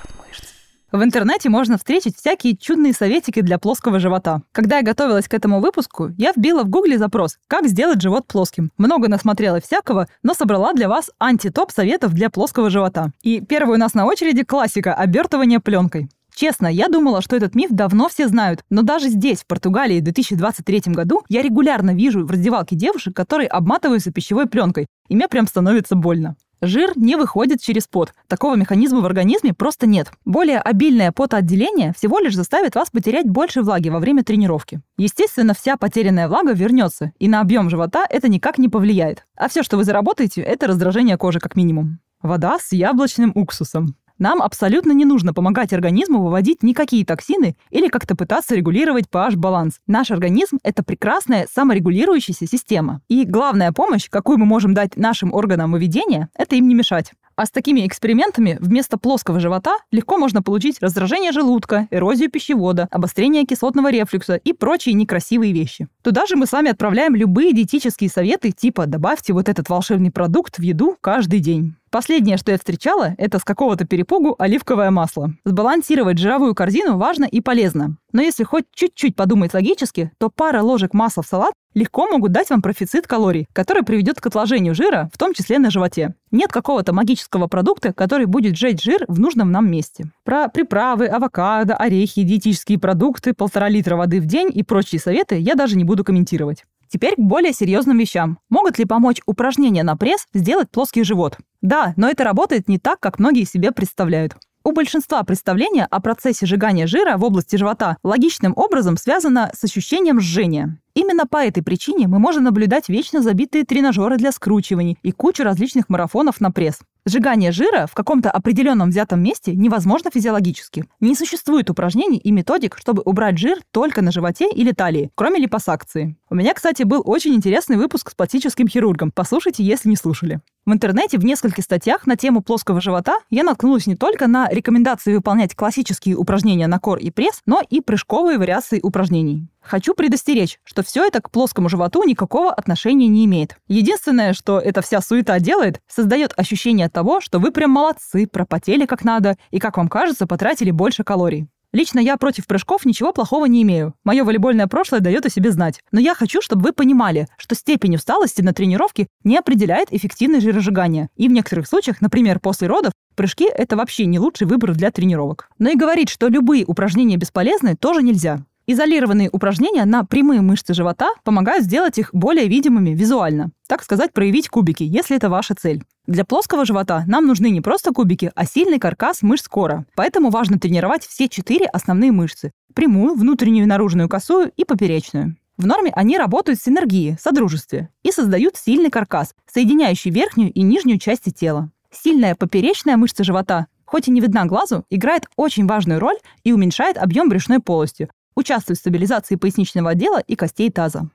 в 0.91 1.03
интернете 1.03 1.50
можно 1.50 1.77
встретить 1.77 2.17
всякие 2.17 2.56
чудные 2.56 2.94
советики 2.94 3.41
для 3.41 3.58
плоского 3.60 4.00
живота. 4.00 4.41
Когда 4.53 4.77
я 4.77 4.84
готовилась 4.84 5.27
к 5.27 5.34
этому 5.34 5.60
выпуску, 5.60 6.12
я 6.17 6.32
вбила 6.32 6.63
в 6.63 6.70
гугле 6.70 6.98
запрос 6.98 7.38
«Как 7.48 7.67
сделать 7.67 8.01
живот 8.01 8.25
плоским?». 8.25 8.72
Много 8.77 9.10
насмотрела 9.10 9.60
всякого, 9.60 10.08
но 10.24 10.34
собрала 10.34 10.74
для 10.74 10.88
вас 10.88 11.12
антитоп 11.20 11.72
советов 11.72 12.13
для 12.13 12.29
плоского 12.29 12.70
живота. 12.70 13.12
И 13.22 13.41
первый 13.41 13.75
у 13.75 13.79
нас 13.79 13.96
на 13.96 14.06
очереди 14.06 14.44
классика– 14.44 14.94
обертывание 14.96 15.60
пленкой. 15.60 16.10
Честно, 16.34 16.67
я 16.67 16.88
думала, 16.88 17.22
что 17.22 17.36
этот 17.36 17.56
миф 17.56 17.72
давно 17.72 18.08
все 18.10 18.27
знают, 18.27 18.63
но 18.70 18.84
даже 18.84 19.10
здесь, 19.10 19.39
в 19.39 19.48
Португалии, 19.48 20.00
в 20.00 20.03
2023 20.03 20.94
году, 20.94 21.24
я 21.29 21.41
регулярно 21.41 21.96
вижу 21.96 22.25
в 22.25 22.32
раздевалке 22.32 22.75
девушек, 22.75 23.15
которые 23.15 23.50
обматываются 23.50 24.12
пищевой 24.12 24.46
пленкой, 24.46 24.86
и 25.10 25.15
мне 25.15 25.27
прям 25.27 25.48
становится 25.48 25.96
больно. 25.96 26.36
Жир 26.62 26.94
не 26.96 27.16
выходит 27.16 27.62
через 27.62 27.88
пот. 27.88 28.14
Такого 28.28 28.56
механизма 28.56 29.02
в 29.02 29.06
организме 29.06 29.54
просто 29.54 29.86
нет. 29.86 30.12
Более 30.26 30.60
обильное 30.60 31.12
потоотделение 31.12 31.94
всего 31.96 32.20
лишь 32.20 32.36
заставит 32.36 32.76
вас 32.76 32.90
потерять 32.90 33.30
больше 33.30 33.62
влаги 33.62 33.90
во 33.90 34.00
время 34.00 34.24
тренировки. 34.24 34.82
Естественно, 34.98 35.54
вся 35.54 35.78
потерянная 35.78 36.28
влага 36.28 36.54
вернется, 36.54 37.12
и 37.20 37.28
на 37.28 37.42
объем 37.42 37.70
живота 37.70 38.06
это 38.10 38.28
никак 38.28 38.58
не 38.58 38.70
повлияет. 38.70 39.26
А 39.36 39.50
все, 39.50 39.62
что 39.62 39.78
вы 39.78 39.84
заработаете, 39.84 40.42
это 40.42 40.68
раздражение 40.68 41.18
кожи 41.18 41.40
как 41.40 41.56
минимум. 41.56 42.00
Вода 42.22 42.58
с 42.60 42.72
яблочным 42.72 43.32
уксусом. 43.36 43.96
Нам 44.20 44.42
абсолютно 44.42 44.92
не 44.92 45.06
нужно 45.06 45.34
помогать 45.34 45.74
организму 45.74 46.24
выводить 46.24 46.64
никакие 46.64 47.06
токсины 47.06 47.56
или 47.70 47.88
как-то 47.88 48.16
пытаться 48.16 48.56
регулировать 48.56 49.06
pH-баланс. 49.12 49.80
Наш 49.86 50.12
организм– 50.12 50.58
это 50.64 50.84
прекрасная 50.84 51.48
саморегулирующаяся 51.54 52.48
система. 52.48 53.02
И 53.08 53.26
главная 53.26 53.72
помощь, 53.72 54.10
какую 54.10 54.40
мы 54.40 54.46
можем 54.46 54.74
дать 54.74 54.98
нашим 54.98 55.34
органам 55.34 55.72
выведения, 55.72 56.30
это 56.36 56.56
им 56.56 56.68
не 56.68 56.76
мешать. 56.76 57.12
А 57.38 57.46
с 57.46 57.51
такими 57.51 57.86
экспериментами 57.86 58.58
вместо 58.60 58.98
плоского 58.98 59.39
живота 59.39 59.77
легко 59.91 60.17
можно 60.17 60.41
получить 60.41 60.77
раздражение 60.82 61.32
желудка, 61.32 61.88
эрозию 61.91 62.32
пищевода, 62.32 62.88
обострение 62.89 63.46
кислотного 63.46 63.91
рефлюкса 63.91 64.38
и 64.38 64.53
прочие 64.53 64.96
некрасивые 64.96 65.53
вещи. 65.53 65.88
Туда 66.01 66.25
же 66.25 66.36
мы 66.36 66.48
сами 66.48 66.72
отправляем 66.72 67.13
любые 67.13 67.53
диетические 67.53 68.10
советы 68.10 68.50
типа 68.50 68.88
«добавьте 68.88 69.34
вот 69.34 69.50
этот 69.50 69.70
волшебный 69.70 70.10
продукт 70.10 70.58
в 70.58 70.63
еду 70.63 70.98
каждый 71.00 71.39
день». 71.39 71.75
Последнее, 71.91 72.38
что 72.38 72.51
я 72.51 72.58
встречала, 72.58 73.15
это 73.17 73.39
с 73.39 73.44
какого-то 73.44 73.86
перепугу 73.86 74.36
оливковое 74.38 74.91
масло. 74.91 75.34
Сбалансировать 75.46 76.17
жировую 76.17 76.53
корзину 76.53 76.98
важно 76.98 77.25
и 77.25 77.39
полезно. 77.39 77.96
Но 78.14 78.22
если 78.22 78.44
хоть 78.44 78.66
чуть-чуть 78.74 79.16
подумать 79.16 79.54
логически, 79.54 80.12
то 80.18 80.30
пара 80.30 80.62
ложек 80.62 80.94
масла 80.94 81.24
в 81.24 81.28
салат 81.28 81.54
легко 81.74 82.08
могут 82.08 82.32
дать 82.32 82.50
вам 82.50 82.62
профицит 82.62 83.06
калорий, 83.06 83.48
который 83.54 83.84
приведет 83.84 84.20
к 84.20 84.26
отложению 84.26 84.74
жира, 84.74 85.10
в 85.14 85.18
том 85.18 85.34
числе 85.34 85.60
на 85.60 85.70
животе. 85.70 86.16
Нет 86.32 86.52
какого-то 86.52 86.94
магического 86.94 87.48
продукта, 87.48 87.94
который 87.94 88.26
будет 88.26 88.56
сжечь 88.58 88.84
жир 88.84 89.06
в 89.08 89.20
нужном 89.20 89.52
нам 89.52 89.70
месте. 89.70 90.06
Про 90.24 90.48
приправы, 90.48 91.06
авокадо, 91.08 91.76
орехи, 91.76 92.24
диетические 92.24 92.80
продукты, 92.80 93.34
полтора 93.34 93.70
литра 93.70 93.96
воды 93.96 94.20
в 94.20 94.26
день 94.26 94.50
и 94.54 94.64
прочие 94.64 95.00
советы 95.00 95.38
я 95.38 95.56
даже 95.56 95.78
не 95.78 95.84
буду 95.84 96.04
комментировать. 96.04 96.64
Теперь 96.90 97.16
к 97.16 97.20
более 97.20 97.54
серьезным 97.54 97.98
вещам. 97.98 98.40
Могут 98.50 98.80
ли 98.80 98.86
помочь 98.86 99.22
упражнения 99.26 99.84
на 99.84 99.98
пресс 99.98 100.26
сделать 100.34 100.72
плоский 100.72 101.04
живот? 101.04 101.38
Да, 101.62 101.94
но 101.98 102.10
это 102.10 102.24
работает 102.24 102.70
не 102.70 102.80
так, 102.80 103.00
как 103.00 103.20
многие 103.20 103.44
себе 103.44 103.72
представляют. 103.72 104.38
У 104.68 104.74
большинства 104.74 105.24
представление 105.24 105.86
о 105.86 106.02
процессе 106.02 106.46
сжигания 106.46 106.88
жира 106.88 107.16
в 107.16 107.24
области 107.24 107.56
живота 107.56 107.96
логичным 108.04 108.52
образом 108.58 108.98
связано 108.98 109.50
с 109.54 109.64
ощущением 109.64 110.20
жжения. 110.20 110.78
Именно 110.94 111.26
по 111.26 111.38
этой 111.38 111.64
причине 111.64 112.10
мы 112.10 112.20
можем 112.20 112.44
наблюдать 112.44 112.90
вечно 112.90 113.22
забитые 113.22 113.64
тренажеры 113.64 114.18
для 114.18 114.34
скручиваний 114.34 114.98
и 115.04 115.14
кучу 115.14 115.44
различных 115.44 115.88
марафонов 115.88 116.42
на 116.42 116.52
пресс. 116.52 116.80
Сжигание 117.08 117.54
жира 117.54 117.88
в 117.88 117.94
каком-то 117.94 118.30
определенном 118.30 118.90
взятом 118.90 119.24
месте 119.24 119.56
невозможно 119.56 120.12
физиологически. 120.14 120.84
Не 121.00 121.16
существует 121.16 121.70
упражнений 121.70 122.18
и 122.18 122.32
методик, 122.32 122.78
чтобы 122.78 123.02
убрать 123.06 123.38
жир 123.38 123.60
только 123.72 124.02
на 124.02 124.12
животе 124.12 124.50
или 124.52 124.74
талии, 124.74 125.10
кроме 125.16 125.40
липосакции. 125.40 126.18
У 126.30 126.36
меня, 126.36 126.54
кстати, 126.54 126.84
был 126.84 127.02
очень 127.06 127.34
интересный 127.34 127.78
выпуск 127.78 128.12
с 128.12 128.14
пластическим 128.14 128.68
хирургом. 128.68 129.12
Послушайте, 129.16 129.64
если 129.64 129.88
не 129.88 129.96
слушали. 129.96 130.42
В 130.66 130.74
интернете 130.74 131.18
в 131.18 131.24
нескольких 131.24 131.64
статьях 131.64 132.06
на 132.08 132.18
тему 132.18 132.42
плоского 132.42 132.82
живота 132.82 133.20
я 133.30 133.46
наткнулась 133.46 133.88
не 133.88 133.96
только 133.96 134.28
на 134.28 134.50
рекомендации 134.50 135.16
выполнять 135.16 135.56
классические 135.56 136.18
упражнения 136.18 136.68
на 136.68 136.78
кор 136.78 136.98
и 136.98 137.10
пресс, 137.10 137.42
но 137.46 137.62
и 137.70 137.80
прыжковые 137.80 138.38
вариации 138.38 138.82
упражнений. 138.84 139.48
Хочу 139.62 139.94
предостеречь, 139.94 140.60
что 140.66 140.84
все 140.84 141.06
это 141.06 141.22
к 141.22 141.30
плоскому 141.30 141.70
животу 141.70 142.04
никакого 142.04 142.54
отношения 142.54 143.08
не 143.08 143.26
имеет. 143.26 143.58
Единственное, 143.68 144.34
что 144.34 144.60
эта 144.60 144.82
вся 144.82 145.02
суета 145.02 145.40
делает, 145.40 145.82
создает 145.88 146.34
ощущение 146.38 146.90
того, 146.98 147.22
что 147.22 147.38
вы 147.38 147.51
прям 147.51 147.70
молодцы, 147.70 148.25
пропотели 148.25 148.88
как 148.88 149.04
надо 149.04 149.38
и, 149.51 149.60
как 149.60 149.77
вам 149.77 149.88
кажется, 149.88 150.25
потратили 150.25 150.72
больше 150.72 151.04
калорий. 151.04 151.48
Лично 151.72 152.00
я 152.00 152.18
против 152.18 152.48
прыжков 152.48 152.86
ничего 152.86 153.13
плохого 153.13 153.46
не 153.46 153.62
имею. 153.62 153.94
Мое 154.04 154.24
волейбольное 154.24 154.66
прошлое 154.66 155.00
дает 155.00 155.27
о 155.27 155.30
себе 155.30 155.51
знать. 155.51 155.80
Но 155.92 156.00
я 156.00 156.16
хочу, 156.16 156.42
чтобы 156.42 156.63
вы 156.63 156.74
понимали, 156.74 157.27
что 157.38 157.54
степень 157.54 157.98
усталости 157.98 158.42
на 158.42 158.51
тренировке 158.51 159.06
не 159.24 159.38
определяет 159.38 159.94
эффективность 159.94 160.44
жиросжигания. 160.44 161.10
И 161.16 161.27
в 161.27 161.32
некоторых 161.32 161.68
случаях, 161.68 162.01
например, 162.01 162.39
после 162.39 162.68
родов, 162.68 162.94
прыжки– 163.16 163.48
это 163.56 163.77
вообще 163.77 164.08
не 164.08 164.18
лучший 164.18 164.48
выбор 164.48 164.74
для 164.74 164.89
тренировок. 164.89 165.51
Но 165.60 165.70
и 165.70 165.75
говорить, 165.75 166.10
что 166.10 166.30
любые 166.30 166.66
упражнения 166.66 167.18
бесполезны, 167.18 167.75
тоже 167.75 168.01
нельзя. 168.01 168.39
Изолированные 168.70 169.30
упражнения 169.32 169.86
на 169.86 170.04
прямые 170.04 170.42
мышцы 170.42 170.74
живота 170.74 171.08
помогают 171.24 171.64
сделать 171.64 171.98
их 171.98 172.10
более 172.12 172.50
видимыми 172.50 172.90
визуально. 172.90 173.52
Так 173.66 173.82
сказать, 173.82 174.12
проявить 174.12 174.50
кубики, 174.50 174.84
если 174.84 175.16
это 175.16 175.30
ваша 175.30 175.56
цель. 175.56 175.86
Для 176.06 176.26
плоского 176.26 176.66
живота 176.66 177.06
нам 177.08 177.26
нужны 177.28 177.50
не 177.50 177.62
просто 177.62 177.94
кубики, 177.94 178.30
а 178.36 178.46
сильный 178.46 178.78
каркас 178.78 179.22
мышц 179.22 179.48
кора. 179.48 179.86
Поэтому 179.96 180.32
важно 180.32 180.60
тренировать 180.60 181.06
все 181.06 181.30
четыре 181.30 181.66
основные 181.66 182.12
мышцы– 182.12 182.52
прямую, 182.74 183.16
внутреннюю 183.16 183.64
и 183.64 183.68
наружную 183.68 184.10
косую 184.10 184.52
и 184.58 184.66
поперечную. 184.66 185.38
В 185.56 185.66
норме 185.66 185.94
они 185.96 186.18
работают 186.18 186.60
в 186.60 186.64
синергии, 186.64 187.18
содружестве 187.22 187.90
и 188.04 188.12
создают 188.12 188.58
сильный 188.58 188.90
каркас, 188.90 189.34
соединяющий 189.50 190.12
верхнюю 190.12 190.52
и 190.52 190.62
нижнюю 190.62 191.00
части 191.00 191.30
тела. 191.30 191.72
Сильная 191.90 192.36
поперечная 192.36 192.98
мышца 192.98 193.24
живота, 193.24 193.68
хоть 193.86 194.10
и 194.10 194.12
не 194.12 194.20
видна 194.20 194.46
глазу, 194.46 194.84
играет 194.90 195.26
очень 195.38 195.66
важную 195.68 196.02
роль 196.02 196.18
и 196.44 196.52
уменьшает 196.52 196.98
объем 196.98 197.30
брюшной 197.30 197.60
полости, 197.60 198.10
участвует 198.38 198.77
в 198.77 198.82
стабилизации 198.82 199.36
поясничного 199.36 199.89
отдела 199.89 200.20
и 200.20 200.36
костей 200.36 200.70
таза. 200.70 201.10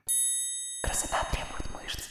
Красота 0.83 1.25
требует 1.31 1.65
мышц. 1.73 2.01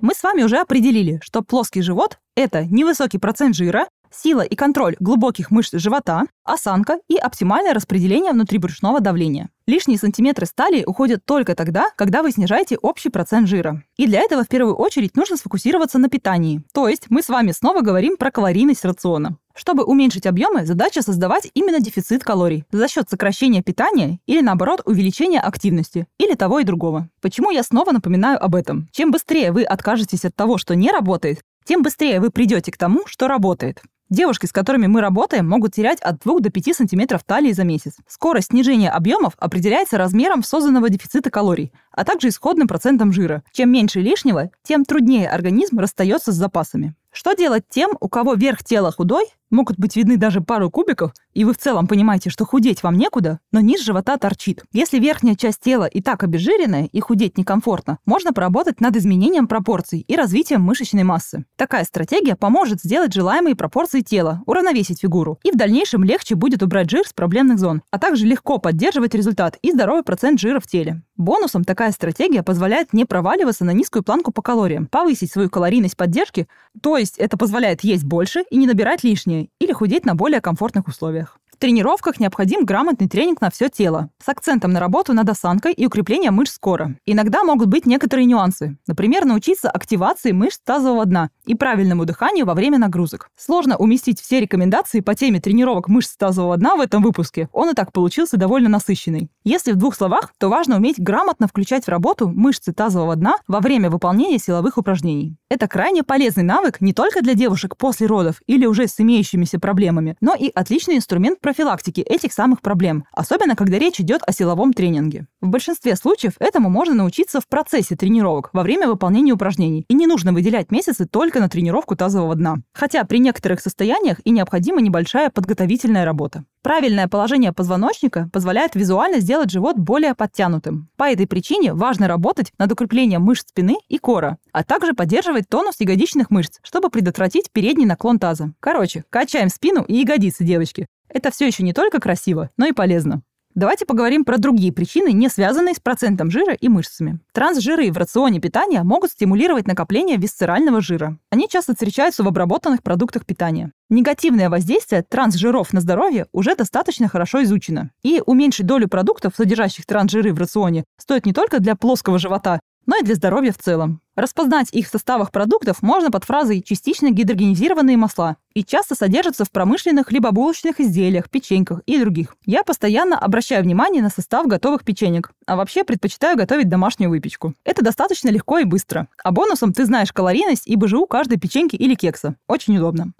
Мы 0.00 0.14
с 0.14 0.22
вами 0.22 0.42
уже 0.42 0.58
определили, 0.58 1.18
что 1.22 1.42
плоский 1.42 1.82
живот– 1.82 2.18
это 2.36 2.64
невысокий 2.64 3.18
процент 3.18 3.56
жира, 3.56 3.88
сила 4.12 4.42
и 4.42 4.56
контроль 4.56 4.96
глубоких 5.00 5.50
мышц 5.50 5.74
живота, 5.74 6.24
осанка 6.44 6.98
и 7.08 7.16
оптимальное 7.16 7.74
распределение 7.74 8.32
внутрибрюшного 8.32 9.00
давления. 9.00 9.50
Лишние 9.66 9.98
сантиметры 9.98 10.46
стали 10.46 10.84
уходят 10.84 11.24
только 11.24 11.54
тогда, 11.54 11.90
когда 11.96 12.22
вы 12.22 12.32
снижаете 12.32 12.76
общий 12.76 13.08
процент 13.08 13.46
жира. 13.46 13.84
И 13.96 14.06
для 14.06 14.20
этого 14.20 14.42
в 14.42 14.48
первую 14.48 14.74
очередь 14.74 15.16
нужно 15.16 15.36
сфокусироваться 15.36 15.98
на 15.98 16.08
питании. 16.08 16.62
То 16.72 16.88
есть 16.88 17.06
мы 17.08 17.22
с 17.22 17.28
вами 17.28 17.52
снова 17.52 17.80
говорим 17.80 18.16
про 18.16 18.30
калорийность 18.30 18.84
рациона. 18.84 19.36
Чтобы 19.54 19.84
уменьшить 19.84 20.26
объемы, 20.26 20.64
задача 20.64 21.02
создавать 21.02 21.50
именно 21.54 21.80
дефицит 21.80 22.24
калорий 22.24 22.64
за 22.72 22.88
счет 22.88 23.10
сокращения 23.10 23.62
питания 23.62 24.18
или, 24.26 24.40
наоборот, 24.40 24.80
увеличения 24.86 25.40
активности, 25.40 26.06
или 26.18 26.34
того 26.34 26.60
и 26.60 26.64
другого. 26.64 27.08
Почему 27.20 27.50
я 27.50 27.62
снова 27.62 27.92
напоминаю 27.92 28.42
об 28.42 28.54
этом? 28.54 28.88
Чем 28.90 29.10
быстрее 29.10 29.52
вы 29.52 29.64
откажетесь 29.64 30.24
от 30.24 30.34
того, 30.34 30.56
что 30.56 30.74
не 30.74 30.90
работает, 30.90 31.42
тем 31.64 31.82
быстрее 31.82 32.20
вы 32.20 32.30
придете 32.30 32.72
к 32.72 32.76
тому, 32.76 33.06
что 33.06 33.28
работает. 33.28 33.82
Девушки, 34.10 34.46
с 34.46 34.52
которыми 34.52 34.88
мы 34.88 35.00
работаем, 35.00 35.48
могут 35.48 35.72
терять 35.72 36.00
от 36.00 36.18
2 36.18 36.40
до 36.40 36.50
5 36.50 36.76
сантиметров 36.76 37.22
талии 37.24 37.52
за 37.52 37.62
месяц. 37.62 37.94
Скорость 38.08 38.48
снижения 38.48 38.90
объемов 38.90 39.34
определяется 39.38 39.98
размером 39.98 40.42
созданного 40.42 40.88
дефицита 40.88 41.30
калорий, 41.30 41.72
а 41.92 42.04
также 42.04 42.28
исходным 42.28 42.66
процентом 42.66 43.12
жира. 43.12 43.44
Чем 43.52 43.70
меньше 43.70 44.00
лишнего, 44.00 44.50
тем 44.64 44.84
труднее 44.84 45.30
организм 45.30 45.78
расстается 45.78 46.32
с 46.32 46.34
запасами. 46.34 46.96
Что 47.12 47.34
делать 47.34 47.64
тем, 47.68 47.92
у 48.00 48.08
кого 48.08 48.34
верх 48.34 48.64
тела 48.64 48.90
худой, 48.90 49.26
могут 49.50 49.78
быть 49.78 49.96
видны 49.96 50.16
даже 50.16 50.40
пару 50.40 50.70
кубиков, 50.70 51.12
и 51.34 51.44
вы 51.44 51.52
в 51.52 51.58
целом 51.58 51.86
понимаете, 51.86 52.30
что 52.30 52.44
худеть 52.44 52.82
вам 52.82 52.96
некуда, 52.96 53.40
но 53.52 53.60
низ 53.60 53.82
живота 53.82 54.16
торчит. 54.16 54.64
Если 54.72 54.98
верхняя 54.98 55.34
часть 55.34 55.60
тела 55.60 55.84
и 55.84 56.00
так 56.00 56.22
обезжиренная 56.22 56.86
и 56.86 57.00
худеть 57.00 57.38
некомфортно, 57.38 57.98
можно 58.06 58.32
поработать 58.32 58.80
над 58.80 58.96
изменением 58.96 59.46
пропорций 59.46 60.04
и 60.06 60.16
развитием 60.16 60.62
мышечной 60.62 61.04
массы. 61.04 61.44
Такая 61.56 61.84
стратегия 61.84 62.36
поможет 62.36 62.80
сделать 62.80 63.12
желаемые 63.12 63.54
пропорции 63.54 64.00
тела, 64.00 64.42
уравновесить 64.46 65.00
фигуру, 65.00 65.38
и 65.42 65.52
в 65.52 65.56
дальнейшем 65.56 66.04
легче 66.04 66.34
будет 66.34 66.62
убрать 66.62 66.90
жир 66.90 67.06
с 67.06 67.12
проблемных 67.12 67.58
зон, 67.58 67.82
а 67.90 67.98
также 67.98 68.26
легко 68.26 68.58
поддерживать 68.58 69.14
результат 69.14 69.58
и 69.62 69.72
здоровый 69.72 70.02
процент 70.02 70.40
жира 70.40 70.60
в 70.60 70.66
теле. 70.66 71.02
Бонусом 71.16 71.64
такая 71.64 71.92
стратегия 71.92 72.42
позволяет 72.42 72.92
не 72.92 73.04
проваливаться 73.04 73.64
на 73.64 73.72
низкую 73.72 74.02
планку 74.02 74.32
по 74.32 74.40
калориям, 74.40 74.86
повысить 74.86 75.30
свою 75.30 75.50
калорийность 75.50 75.96
поддержки, 75.96 76.48
то 76.82 76.96
есть 76.96 77.18
это 77.18 77.36
позволяет 77.36 77.84
есть 77.84 78.04
больше 78.04 78.42
и 78.50 78.56
не 78.56 78.66
набирать 78.66 79.04
лишнее, 79.04 79.39
или 79.58 79.72
худеть 79.72 80.04
на 80.04 80.14
более 80.14 80.40
комфортных 80.40 80.88
условиях 80.88 81.39
тренировках 81.60 82.18
необходим 82.18 82.64
грамотный 82.64 83.08
тренинг 83.08 83.40
на 83.40 83.50
все 83.50 83.68
тело, 83.68 84.10
с 84.18 84.28
акцентом 84.28 84.72
на 84.72 84.80
работу 84.80 85.12
над 85.12 85.28
осанкой 85.28 85.72
и 85.72 85.86
укреплением 85.86 86.34
мышц 86.34 86.54
скоро. 86.54 86.96
Иногда 87.06 87.44
могут 87.44 87.68
быть 87.68 87.86
некоторые 87.86 88.26
нюансы. 88.26 88.78
Например, 88.88 89.24
научиться 89.24 89.70
активации 89.70 90.32
мышц 90.32 90.58
тазового 90.64 91.04
дна 91.04 91.30
и 91.46 91.54
правильному 91.54 92.04
дыханию 92.06 92.46
во 92.46 92.54
время 92.54 92.78
нагрузок. 92.78 93.28
Сложно 93.36 93.76
уместить 93.76 94.20
все 94.20 94.40
рекомендации 94.40 95.00
по 95.00 95.14
теме 95.14 95.40
тренировок 95.40 95.88
мышц 95.88 96.16
тазового 96.16 96.56
дна 96.56 96.74
в 96.74 96.80
этом 96.80 97.02
выпуске. 97.02 97.48
Он 97.52 97.70
и 97.70 97.74
так 97.74 97.92
получился 97.92 98.36
довольно 98.36 98.68
насыщенный. 98.68 99.30
Если 99.44 99.72
в 99.72 99.76
двух 99.76 99.94
словах, 99.94 100.32
то 100.38 100.48
важно 100.48 100.76
уметь 100.76 100.98
грамотно 100.98 101.46
включать 101.46 101.84
в 101.84 101.88
работу 101.88 102.28
мышцы 102.28 102.72
тазового 102.72 103.14
дна 103.16 103.36
во 103.46 103.60
время 103.60 103.90
выполнения 103.90 104.38
силовых 104.38 104.78
упражнений. 104.78 105.36
Это 105.50 105.68
крайне 105.68 106.02
полезный 106.02 106.44
навык 106.44 106.80
не 106.80 106.94
только 106.94 107.20
для 107.20 107.34
девушек 107.34 107.76
после 107.76 108.06
родов 108.06 108.40
или 108.46 108.64
уже 108.64 108.88
с 108.88 108.98
имеющимися 108.98 109.60
проблемами, 109.60 110.16
но 110.22 110.34
и 110.34 110.50
отличный 110.54 110.96
инструмент 110.96 111.40
профилактики 111.50 112.00
этих 112.00 112.32
самых 112.32 112.60
проблем, 112.60 113.04
особенно 113.10 113.56
когда 113.56 113.76
речь 113.76 114.00
идет 114.00 114.22
о 114.24 114.32
силовом 114.32 114.72
тренинге. 114.72 115.26
В 115.40 115.48
большинстве 115.48 115.96
случаев 115.96 116.34
этому 116.38 116.70
можно 116.70 116.94
научиться 116.94 117.40
в 117.40 117.48
процессе 117.48 117.96
тренировок, 117.96 118.50
во 118.52 118.62
время 118.62 118.86
выполнения 118.86 119.32
упражнений, 119.32 119.84
и 119.88 119.94
не 119.94 120.06
нужно 120.06 120.32
выделять 120.32 120.70
месяцы 120.70 121.06
только 121.06 121.40
на 121.40 121.48
тренировку 121.48 121.96
тазового 121.96 122.36
дна. 122.36 122.58
Хотя 122.72 123.02
при 123.02 123.18
некоторых 123.18 123.60
состояниях 123.60 124.20
и 124.22 124.30
необходима 124.30 124.80
небольшая 124.80 125.30
подготовительная 125.30 126.04
работа. 126.04 126.44
Правильное 126.62 127.08
положение 127.08 127.52
позвоночника 127.52 128.28
позволяет 128.32 128.76
визуально 128.76 129.18
сделать 129.18 129.50
живот 129.50 129.76
более 129.76 130.14
подтянутым. 130.14 130.90
По 130.96 131.10
этой 131.10 131.26
причине 131.26 131.72
важно 131.72 132.06
работать 132.06 132.52
над 132.58 132.70
укреплением 132.70 133.22
мышц 133.22 133.48
спины 133.48 133.78
и 133.88 133.98
кора, 133.98 134.36
а 134.52 134.62
также 134.62 134.92
поддерживать 134.92 135.48
тонус 135.48 135.76
ягодичных 135.80 136.30
мышц, 136.30 136.58
чтобы 136.62 136.90
предотвратить 136.90 137.50
передний 137.50 137.86
наклон 137.86 138.18
таза. 138.20 138.52
Короче, 138.60 139.04
качаем 139.10 139.48
спину 139.48 139.82
и 139.82 139.94
ягодицы, 139.94 140.44
девочки. 140.44 140.86
Это 141.12 141.30
все 141.30 141.46
еще 141.46 141.62
не 141.62 141.72
только 141.72 142.00
красиво, 142.00 142.50
но 142.56 142.66
и 142.66 142.72
полезно. 142.72 143.22
Давайте 143.56 143.84
поговорим 143.84 144.24
про 144.24 144.38
другие 144.38 144.72
причины, 144.72 145.12
не 145.12 145.28
связанные 145.28 145.74
с 145.74 145.80
процентом 145.80 146.30
жира 146.30 146.54
и 146.54 146.68
мышцами. 146.68 147.18
Трансжиры 147.32 147.90
в 147.90 147.96
рационе 147.98 148.38
питания 148.38 148.84
могут 148.84 149.10
стимулировать 149.10 149.66
накопление 149.66 150.18
висцерального 150.18 150.80
жира. 150.80 151.18
Они 151.30 151.48
часто 151.48 151.72
встречаются 151.72 152.22
в 152.22 152.28
обработанных 152.28 152.84
продуктах 152.84 153.26
питания. 153.26 153.72
Негативное 153.88 154.48
воздействие 154.50 155.02
трансжиров 155.02 155.72
на 155.72 155.80
здоровье 155.80 156.28
уже 156.30 156.54
достаточно 156.54 157.08
хорошо 157.08 157.42
изучено. 157.42 157.90
И 158.04 158.22
уменьшить 158.24 158.66
долю 158.66 158.86
продуктов, 158.86 159.34
содержащих 159.36 159.84
трансжиры 159.84 160.32
в 160.32 160.38
рационе, 160.38 160.84
стоит 160.96 161.26
не 161.26 161.32
только 161.32 161.58
для 161.58 161.74
плоского 161.74 162.20
живота, 162.20 162.60
но 162.90 162.96
и 162.96 163.04
для 163.04 163.14
здоровья 163.14 163.52
в 163.52 163.58
целом. 163.58 164.00
Распознать 164.16 164.68
их 164.72 164.88
в 164.88 164.90
составах 164.90 165.30
продуктов 165.30 165.80
можно 165.80 166.10
под 166.10 166.24
фразой 166.24 166.60
«частично 166.60 167.12
гидрогенизированные 167.12 167.96
масла» 167.96 168.36
и 168.52 168.64
часто 168.64 168.96
содержатся 168.96 169.44
в 169.44 169.52
промышленных 169.52 170.08
хлебобулочных 170.08 170.80
изделиях, 170.80 171.30
печеньках 171.30 171.82
и 171.86 172.00
других. 172.00 172.34
Я 172.46 172.64
постоянно 172.64 173.16
обращаю 173.16 173.62
внимание 173.62 174.02
на 174.02 174.10
состав 174.10 174.48
готовых 174.48 174.82
печенек, 174.82 175.30
а 175.46 175.54
вообще 175.54 175.84
предпочитаю 175.84 176.36
готовить 176.36 176.68
домашнюю 176.68 177.10
выпечку. 177.10 177.54
Это 177.62 177.84
достаточно 177.84 178.28
легко 178.28 178.58
и 178.58 178.64
быстро. 178.64 179.06
А 179.22 179.30
бонусом 179.30 179.72
ты 179.72 179.84
знаешь 179.84 180.12
калорийность 180.12 180.66
и 180.66 180.74
БЖУ 180.74 181.06
каждой 181.06 181.38
печеньки 181.38 181.76
или 181.76 181.94
кекса. 181.94 182.34
Очень 182.48 182.76
удобно. 182.78 183.12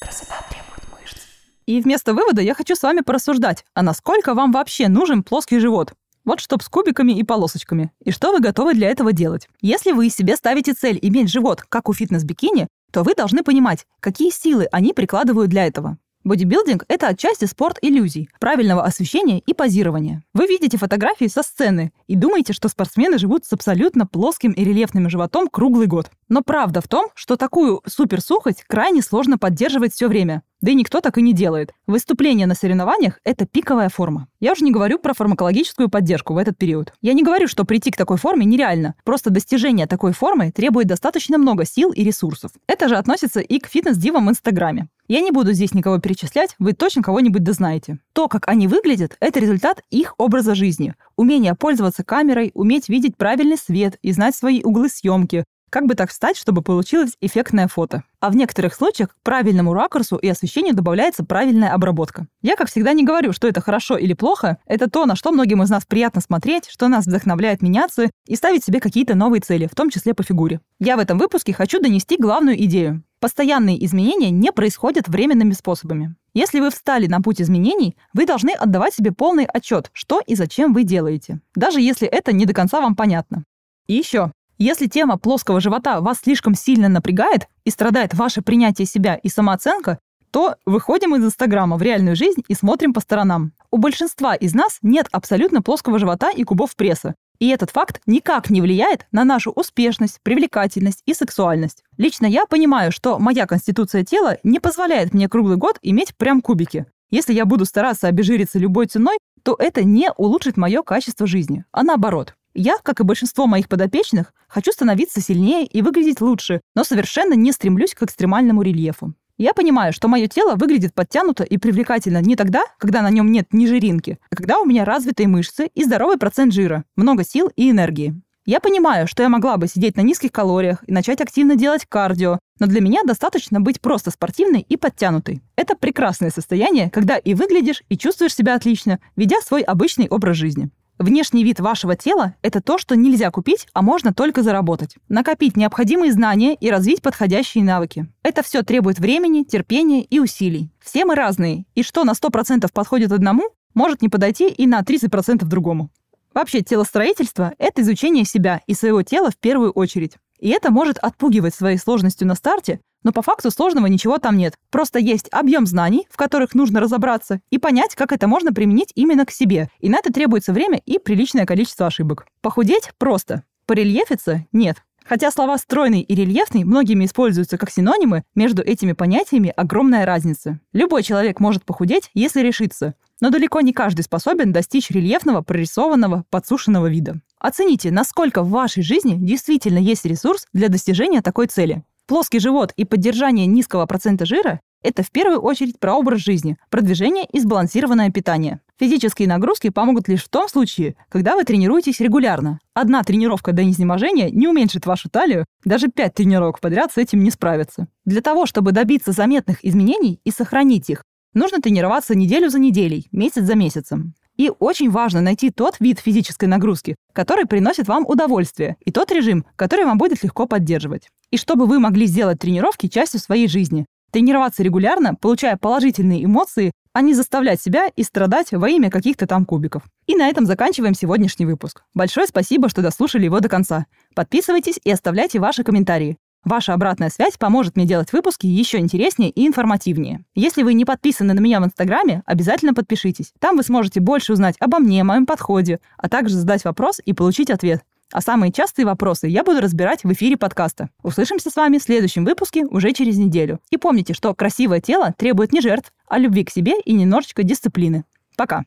Красота 0.00 0.36
требует 0.48 1.02
мышц. 1.02 1.18
И 1.66 1.82
вместо 1.82 2.14
вывода 2.14 2.40
я 2.40 2.54
хочу 2.54 2.74
с 2.74 2.82
вами 2.82 3.00
порассуждать, 3.00 3.66
а 3.74 3.82
насколько 3.82 4.32
вам 4.32 4.52
вообще 4.52 4.88
нужен 4.88 5.22
плоский 5.22 5.58
живот? 5.58 5.92
Вот 6.26 6.40
чтоб 6.40 6.62
с 6.62 6.68
кубиками 6.68 7.12
и 7.12 7.22
полосочками. 7.22 7.92
И 8.04 8.10
что 8.10 8.32
вы 8.32 8.40
готовы 8.40 8.74
для 8.74 8.90
этого 8.90 9.12
делать? 9.12 9.48
Если 9.62 9.92
вы 9.92 10.10
себе 10.10 10.36
ставите 10.36 10.74
цель 10.74 10.98
иметь 11.00 11.30
живот, 11.30 11.62
как 11.62 11.88
у 11.88 11.94
фитнес-бикини, 11.94 12.66
то 12.92 13.02
вы 13.04 13.14
должны 13.14 13.42
понимать, 13.42 13.86
какие 14.00 14.30
силы 14.30 14.68
они 14.72 14.92
прикладывают 14.92 15.48
для 15.48 15.66
этого. 15.66 15.98
Бодибилдинг– 16.26 16.84
это 16.88 17.06
отчасти 17.06 17.44
спорт 17.44 17.78
иллюзий, 17.82 18.28
правильного 18.40 18.82
освещения 18.82 19.38
и 19.38 19.54
позирования. 19.54 20.24
Вы 20.34 20.48
видите 20.48 20.76
фотографии 20.76 21.26
со 21.26 21.44
сцены 21.44 21.92
и 22.08 22.16
думаете, 22.16 22.52
что 22.52 22.68
спортсмены 22.68 23.16
живут 23.18 23.44
с 23.44 23.52
абсолютно 23.52 24.08
плоским 24.08 24.50
и 24.50 24.64
рельефным 24.64 25.08
животом 25.08 25.46
круглый 25.46 25.86
год. 25.86 26.10
Но 26.28 26.42
правда 26.42 26.80
в 26.80 26.88
том, 26.88 27.10
что 27.14 27.36
такую 27.36 27.80
суперсухость 27.86 28.64
крайне 28.66 29.02
сложно 29.02 29.38
поддерживать 29.38 29.94
все 29.94 30.08
время. 30.08 30.42
Да 30.62 30.70
и 30.70 30.74
никто 30.74 31.00
так 31.00 31.18
и 31.18 31.22
не 31.22 31.34
делает. 31.34 31.72
Выступление 31.86 32.46
на 32.46 32.54
соревнованиях– 32.54 33.20
это 33.24 33.46
пиковая 33.46 33.90
форма. 33.90 34.28
Я 34.40 34.52
уже 34.52 34.64
не 34.64 34.72
говорю 34.72 34.98
про 34.98 35.12
фармакологическую 35.12 35.90
поддержку 35.90 36.32
в 36.32 36.38
этот 36.38 36.56
период. 36.56 36.94
Я 37.02 37.12
не 37.12 37.22
говорю, 37.22 37.46
что 37.46 37.64
прийти 37.64 37.90
к 37.90 37.96
такой 37.96 38.16
форме 38.16 38.46
нереально. 38.46 38.94
Просто 39.04 39.30
достижение 39.30 39.86
такой 39.86 40.12
формы 40.12 40.52
требует 40.52 40.86
достаточно 40.86 41.36
много 41.36 41.66
сил 41.66 41.92
и 41.92 42.02
ресурсов. 42.02 42.52
Это 42.66 42.88
же 42.88 42.96
относится 42.96 43.40
и 43.40 43.58
к 43.58 43.66
фитнес-дивам 43.66 44.26
в 44.26 44.30
Инстаграме. 44.30 44.88
Я 45.08 45.20
не 45.20 45.30
буду 45.30 45.52
здесь 45.52 45.72
никого 45.72 45.98
перечислять, 45.98 46.56
вы 46.58 46.72
точно 46.72 47.02
кого-нибудь 47.02 47.44
дознаете. 47.44 47.98
То, 48.12 48.26
как 48.26 48.48
они 48.48 48.66
выглядят, 48.66 49.16
это 49.20 49.38
результат 49.38 49.82
их 49.90 50.14
образа 50.18 50.54
жизни. 50.54 50.94
Умение 51.16 51.54
пользоваться 51.54 52.02
камерой, 52.02 52.50
уметь 52.54 52.88
видеть 52.88 53.16
правильный 53.16 53.56
свет 53.56 53.98
и 54.02 54.10
знать 54.10 54.34
свои 54.34 54.62
углы 54.62 54.88
съемки, 54.88 55.44
как 55.76 55.84
бы 55.84 55.94
так 55.94 56.08
встать, 56.08 56.38
чтобы 56.38 56.62
получилось 56.62 57.18
эффектное 57.20 57.68
фото? 57.68 58.02
А 58.18 58.30
в 58.30 58.34
некоторых 58.34 58.74
случаях 58.74 59.10
к 59.10 59.22
правильному 59.22 59.74
ракурсу 59.74 60.16
и 60.16 60.26
освещению 60.26 60.74
добавляется 60.74 61.22
правильная 61.22 61.74
обработка. 61.74 62.28
Я, 62.40 62.56
как 62.56 62.70
всегда, 62.70 62.94
не 62.94 63.04
говорю, 63.04 63.34
что 63.34 63.46
это 63.46 63.60
хорошо 63.60 63.98
или 63.98 64.14
плохо. 64.14 64.56
Это 64.64 64.88
то, 64.88 65.04
на 65.04 65.16
что 65.16 65.32
многим 65.32 65.62
из 65.62 65.68
нас 65.68 65.84
приятно 65.84 66.22
смотреть, 66.22 66.70
что 66.70 66.88
нас 66.88 67.04
вдохновляет 67.04 67.60
меняться 67.60 68.08
и 68.26 68.36
ставить 68.36 68.64
себе 68.64 68.80
какие-то 68.80 69.14
новые 69.14 69.42
цели, 69.42 69.68
в 69.70 69.74
том 69.74 69.90
числе 69.90 70.14
по 70.14 70.22
фигуре. 70.22 70.62
Я 70.80 70.96
в 70.96 70.98
этом 70.98 71.18
выпуске 71.18 71.52
хочу 71.52 71.78
донести 71.78 72.16
главную 72.16 72.58
идею. 72.64 73.02
Постоянные 73.20 73.84
изменения 73.84 74.30
не 74.30 74.52
происходят 74.52 75.08
временными 75.08 75.52
способами. 75.52 76.16
Если 76.32 76.58
вы 76.58 76.70
встали 76.70 77.06
на 77.06 77.20
путь 77.20 77.42
изменений, 77.42 77.98
вы 78.14 78.24
должны 78.24 78.52
отдавать 78.52 78.94
себе 78.94 79.12
полный 79.12 79.44
отчет, 79.44 79.90
что 79.92 80.22
и 80.26 80.36
зачем 80.36 80.72
вы 80.72 80.84
делаете, 80.84 81.40
даже 81.54 81.82
если 81.82 82.08
это 82.08 82.32
не 82.32 82.46
до 82.46 82.54
конца 82.54 82.80
вам 82.80 82.96
понятно. 82.96 83.44
И 83.88 83.92
еще, 83.92 84.32
если 84.58 84.86
тема 84.86 85.18
плоского 85.18 85.60
живота 85.60 86.00
вас 86.00 86.20
слишком 86.20 86.54
сильно 86.54 86.88
напрягает 86.88 87.48
и 87.64 87.70
страдает 87.70 88.14
ваше 88.14 88.42
принятие 88.42 88.86
себя 88.86 89.16
и 89.16 89.28
самооценка, 89.28 89.98
то 90.30 90.56
выходим 90.66 91.14
из 91.14 91.24
Инстаграма 91.24 91.76
в 91.76 91.82
реальную 91.82 92.16
жизнь 92.16 92.42
и 92.48 92.54
смотрим 92.54 92.92
по 92.92 93.00
сторонам. 93.00 93.52
У 93.70 93.78
большинства 93.78 94.34
из 94.34 94.54
нас 94.54 94.78
нет 94.82 95.08
абсолютно 95.12 95.62
плоского 95.62 95.98
живота 95.98 96.30
и 96.30 96.44
кубов 96.44 96.76
пресса. 96.76 97.14
И 97.38 97.48
этот 97.48 97.70
факт 97.70 98.00
никак 98.06 98.50
не 98.50 98.62
влияет 98.62 99.06
на 99.12 99.24
нашу 99.24 99.50
успешность, 99.50 100.20
привлекательность 100.22 101.02
и 101.06 101.14
сексуальность. 101.14 101.82
Лично 101.98 102.26
я 102.26 102.46
понимаю, 102.46 102.92
что 102.92 103.18
моя 103.18 103.46
конституция 103.46 104.04
тела 104.04 104.38
не 104.42 104.58
позволяет 104.58 105.12
мне 105.12 105.28
круглый 105.28 105.56
год 105.56 105.78
иметь 105.82 106.16
прям 106.16 106.40
кубики. 106.40 106.86
Если 107.10 107.34
я 107.34 107.44
буду 107.44 107.64
стараться 107.64 108.08
обезжириться 108.08 108.58
любой 108.58 108.86
ценой, 108.86 109.18
то 109.42 109.54
это 109.58 109.84
не 109.84 110.10
улучшит 110.16 110.56
мое 110.56 110.82
качество 110.82 111.26
жизни, 111.26 111.64
а 111.72 111.82
наоборот. 111.82 112.34
Я, 112.58 112.78
как 112.82 113.00
и 113.00 113.04
большинство 113.04 113.46
моих 113.46 113.68
подопечных, 113.68 114.32
хочу 114.48 114.72
становиться 114.72 115.20
сильнее 115.20 115.66
и 115.66 115.82
выглядеть 115.82 116.22
лучше, 116.22 116.62
но 116.74 116.84
совершенно 116.84 117.34
не 117.34 117.52
стремлюсь 117.52 117.92
к 117.92 118.02
экстремальному 118.02 118.62
рельефу. 118.62 119.12
Я 119.36 119.52
понимаю, 119.52 119.92
что 119.92 120.08
мое 120.08 120.26
тело 120.26 120.54
выглядит 120.54 120.94
подтянуто 120.94 121.44
и 121.44 121.58
привлекательно 121.58 122.22
не 122.22 122.34
тогда, 122.34 122.62
когда 122.78 123.02
на 123.02 123.10
нем 123.10 123.30
нет 123.30 123.48
ни 123.52 123.66
жиринки, 123.66 124.18
а 124.30 124.36
когда 124.36 124.58
у 124.58 124.64
меня 124.64 124.86
развитые 124.86 125.28
мышцы 125.28 125.68
и 125.74 125.84
здоровый 125.84 126.16
процент 126.16 126.54
жира, 126.54 126.84
много 126.96 127.24
сил 127.24 127.52
и 127.56 127.70
энергии. 127.70 128.14
Я 128.46 128.60
понимаю, 128.60 129.06
что 129.06 129.22
я 129.22 129.28
могла 129.28 129.58
бы 129.58 129.68
сидеть 129.68 129.98
на 129.98 130.00
низких 130.00 130.32
калориях 130.32 130.82
и 130.86 130.92
начать 130.92 131.20
активно 131.20 131.56
делать 131.56 131.84
кардио, 131.84 132.38
но 132.58 132.66
для 132.66 132.80
меня 132.80 133.02
достаточно 133.04 133.60
быть 133.60 133.82
просто 133.82 134.10
спортивной 134.10 134.64
и 134.66 134.78
подтянутой. 134.78 135.42
Это 135.56 135.76
прекрасное 135.76 136.30
состояние, 136.30 136.88
когда 136.88 137.18
и 137.18 137.34
выглядишь, 137.34 137.82
и 137.90 137.98
чувствуешь 137.98 138.34
себя 138.34 138.54
отлично, 138.54 138.98
ведя 139.14 139.42
свой 139.42 139.60
обычный 139.60 140.08
образ 140.08 140.38
жизни. 140.38 140.70
Внешний 140.98 141.44
вид 141.44 141.60
вашего 141.60 141.94
тела– 141.94 142.36
это 142.42 142.62
то, 142.62 142.78
что 142.78 142.96
нельзя 142.96 143.30
купить, 143.30 143.66
а 143.74 143.82
можно 143.82 144.14
только 144.14 144.42
заработать. 144.42 144.96
Накопить 145.10 145.54
необходимые 145.54 146.10
знания 146.10 146.54
и 146.54 146.70
развить 146.70 147.02
подходящие 147.02 147.64
навыки. 147.64 148.06
Это 148.22 148.42
все 148.42 148.62
требует 148.62 148.98
времени, 148.98 149.42
терпения 149.42 150.02
и 150.02 150.18
усилий. 150.20 150.70
Все 150.82 151.04
мы 151.04 151.14
разные, 151.14 151.66
и 151.74 151.82
что 151.82 152.04
на 152.04 152.12
100% 152.12 152.66
подходит 152.72 153.12
одному, 153.12 153.42
может 153.74 154.00
не 154.00 154.08
подойти 154.08 154.48
и 154.48 154.66
на 154.66 154.80
30% 154.80 155.44
другому. 155.44 155.90
Вообще, 156.32 156.62
телостроительство– 156.62 157.52
это 157.58 157.82
изучение 157.82 158.24
себя 158.24 158.62
и 158.66 158.72
своего 158.72 159.02
тела 159.02 159.30
в 159.30 159.36
первую 159.36 159.72
очередь. 159.72 160.14
И 160.38 160.48
это 160.48 160.70
может 160.70 160.96
отпугивать 160.98 161.54
своей 161.54 161.76
сложностью 161.76 162.26
на 162.26 162.34
старте, 162.34 162.80
но 163.06 163.12
по 163.12 163.22
факту 163.22 163.52
сложного 163.52 163.86
ничего 163.86 164.18
там 164.18 164.36
нет. 164.36 164.54
Просто 164.68 164.98
есть 164.98 165.28
объем 165.30 165.64
знаний, 165.64 166.08
в 166.10 166.16
которых 166.16 166.56
нужно 166.56 166.80
разобраться, 166.80 167.40
и 167.50 167.58
понять, 167.58 167.94
как 167.94 168.10
это 168.10 168.26
можно 168.26 168.52
применить 168.52 168.90
именно 168.96 169.24
к 169.24 169.30
себе. 169.30 169.70
И 169.78 169.88
на 169.88 169.98
это 169.98 170.12
требуется 170.12 170.52
время 170.52 170.82
и 170.84 170.98
приличное 170.98 171.46
количество 171.46 171.86
ошибок. 171.86 172.26
Похудеть 172.40 172.90
просто. 172.98 173.44
Порельефиться– 173.64 174.44
нет. 174.52 174.78
Хотя 175.04 175.30
слова 175.30 175.56
«стройный» 175.56 176.00
и 176.00 176.14
«рельефный» 176.16 176.64
многими 176.64 177.04
используются 177.04 177.58
как 177.58 177.70
синонимы, 177.70 178.24
между 178.34 178.60
этими 178.60 178.90
понятиями 178.90 179.52
огромная 179.56 180.04
разница. 180.04 180.58
Любой 180.72 181.04
человек 181.04 181.38
может 181.38 181.64
похудеть, 181.64 182.10
если 182.12 182.40
решится, 182.40 182.96
но 183.20 183.30
далеко 183.30 183.60
не 183.60 183.72
каждый 183.72 184.02
способен 184.02 184.50
достичь 184.50 184.90
рельефного, 184.90 185.42
прорисованного, 185.42 186.24
подсушенного 186.28 186.88
вида. 186.88 187.20
Оцените, 187.38 187.92
насколько 187.92 188.42
в 188.42 188.50
вашей 188.50 188.82
жизни 188.82 189.14
действительно 189.16 189.78
есть 189.78 190.04
ресурс 190.04 190.48
для 190.52 190.68
достижения 190.68 191.22
такой 191.22 191.46
цели. 191.46 191.84
Плоский 192.06 192.38
живот 192.38 192.72
и 192.76 192.84
поддержание 192.84 193.46
низкого 193.46 193.84
процента 193.86 194.26
жира– 194.26 194.60
это 194.84 195.02
в 195.02 195.10
первую 195.10 195.40
очередь 195.40 195.80
про 195.80 195.94
образ 195.94 196.20
жизни, 196.20 196.56
продвижение 196.70 197.24
и 197.32 197.40
сбалансированное 197.40 198.12
питание. 198.12 198.60
Физические 198.78 199.26
нагрузки 199.26 199.70
помогут 199.70 200.06
лишь 200.06 200.22
в 200.22 200.28
том 200.28 200.48
случае, 200.48 200.94
когда 201.08 201.34
вы 201.34 201.42
тренируетесь 201.42 201.98
регулярно. 201.98 202.60
Одна 202.74 203.02
тренировка 203.02 203.50
до 203.50 203.68
изнеможения 203.68 204.30
не 204.30 204.46
уменьшит 204.46 204.86
вашу 204.86 205.10
талию, 205.10 205.46
даже 205.64 205.88
пять 205.88 206.14
тренировок 206.14 206.60
подряд 206.60 206.92
с 206.92 206.96
этим 206.96 207.24
не 207.24 207.32
справятся. 207.32 207.88
Для 208.04 208.20
того, 208.20 208.46
чтобы 208.46 208.70
добиться 208.70 209.10
заметных 209.10 209.64
изменений 209.64 210.20
и 210.22 210.30
сохранить 210.30 210.88
их, 210.88 211.02
нужно 211.34 211.58
тренироваться 211.58 212.14
неделю 212.14 212.50
за 212.50 212.60
неделей, 212.60 213.08
месяц 213.10 213.42
за 213.42 213.56
месяцем. 213.56 214.14
И 214.36 214.52
очень 214.58 214.90
важно 214.90 215.20
найти 215.20 215.50
тот 215.50 215.76
вид 215.80 215.98
физической 215.98 216.44
нагрузки, 216.44 216.96
который 217.12 217.46
приносит 217.46 217.88
вам 217.88 218.04
удовольствие, 218.06 218.76
и 218.84 218.90
тот 218.90 219.10
режим, 219.10 219.46
который 219.56 219.84
вам 219.84 219.98
будет 219.98 220.22
легко 220.22 220.46
поддерживать. 220.46 221.08
И 221.30 221.36
чтобы 221.36 221.66
вы 221.66 221.78
могли 221.78 222.06
сделать 222.06 222.38
тренировки 222.38 222.88
частью 222.88 223.20
своей 223.20 223.48
жизни. 223.48 223.86
Тренироваться 224.12 224.62
регулярно, 224.62 225.14
получая 225.14 225.56
положительные 225.56 226.24
эмоции, 226.24 226.72
а 226.92 227.02
не 227.02 227.12
заставлять 227.12 227.60
себя 227.60 227.88
и 227.94 228.02
страдать 228.02 228.52
во 228.52 228.68
имя 228.70 228.90
каких-то 228.90 229.26
там 229.26 229.44
кубиков. 229.44 229.82
И 230.06 230.16
на 230.16 230.28
этом 230.28 230.46
заканчиваем 230.46 230.94
сегодняшний 230.94 231.44
выпуск. 231.44 231.82
Большое 231.92 232.26
спасибо, 232.26 232.68
что 232.68 232.80
дослушали 232.80 233.24
его 233.24 233.40
до 233.40 233.48
конца. 233.48 233.86
Подписывайтесь 234.14 234.80
и 234.82 234.90
оставляйте 234.90 235.38
ваши 235.38 235.64
комментарии. 235.64 236.16
Ваша 236.46 236.74
обратная 236.74 237.10
связь 237.10 237.36
поможет 237.36 237.74
мне 237.74 237.86
делать 237.86 238.12
выпуски 238.12 238.46
еще 238.46 238.78
интереснее 238.78 239.30
и 239.30 239.48
информативнее. 239.48 240.24
Если 240.36 240.62
вы 240.62 240.74
не 240.74 240.84
подписаны 240.84 241.34
на 241.34 241.40
меня 241.40 241.60
в 241.60 241.64
Инстаграме, 241.64 242.22
обязательно 242.24 242.72
подпишитесь. 242.72 243.32
Там 243.40 243.56
вы 243.56 243.64
сможете 243.64 243.98
больше 243.98 244.32
узнать 244.32 244.54
обо 244.60 244.78
мне, 244.78 245.02
моем 245.02 245.26
подходе, 245.26 245.80
а 245.98 246.08
также 246.08 246.36
задать 246.36 246.64
вопрос 246.64 247.00
и 247.04 247.12
получить 247.12 247.50
ответ. 247.50 247.82
А 248.12 248.20
самые 248.20 248.52
частые 248.52 248.86
вопросы 248.86 249.26
я 249.26 249.42
буду 249.42 249.60
разбирать 249.60 250.04
в 250.04 250.12
эфире 250.12 250.36
подкаста. 250.36 250.88
Услышимся 251.02 251.50
с 251.50 251.56
вами 251.56 251.78
в 251.78 251.82
следующем 251.82 252.24
выпуске 252.24 252.64
уже 252.64 252.92
через 252.92 253.18
неделю. 253.18 253.58
И 253.70 253.76
помните, 253.76 254.14
что 254.14 254.32
красивое 254.32 254.80
тело 254.80 255.12
требует 255.18 255.52
не 255.52 255.60
жертв, 255.60 255.92
а 256.06 256.16
любви 256.16 256.44
к 256.44 256.50
себе 256.50 256.74
и 256.84 256.92
немножечко 256.92 257.42
дисциплины. 257.42 258.04
Пока. 258.36 258.62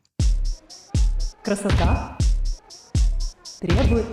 Красота 1.42 2.18
требует 3.58 4.04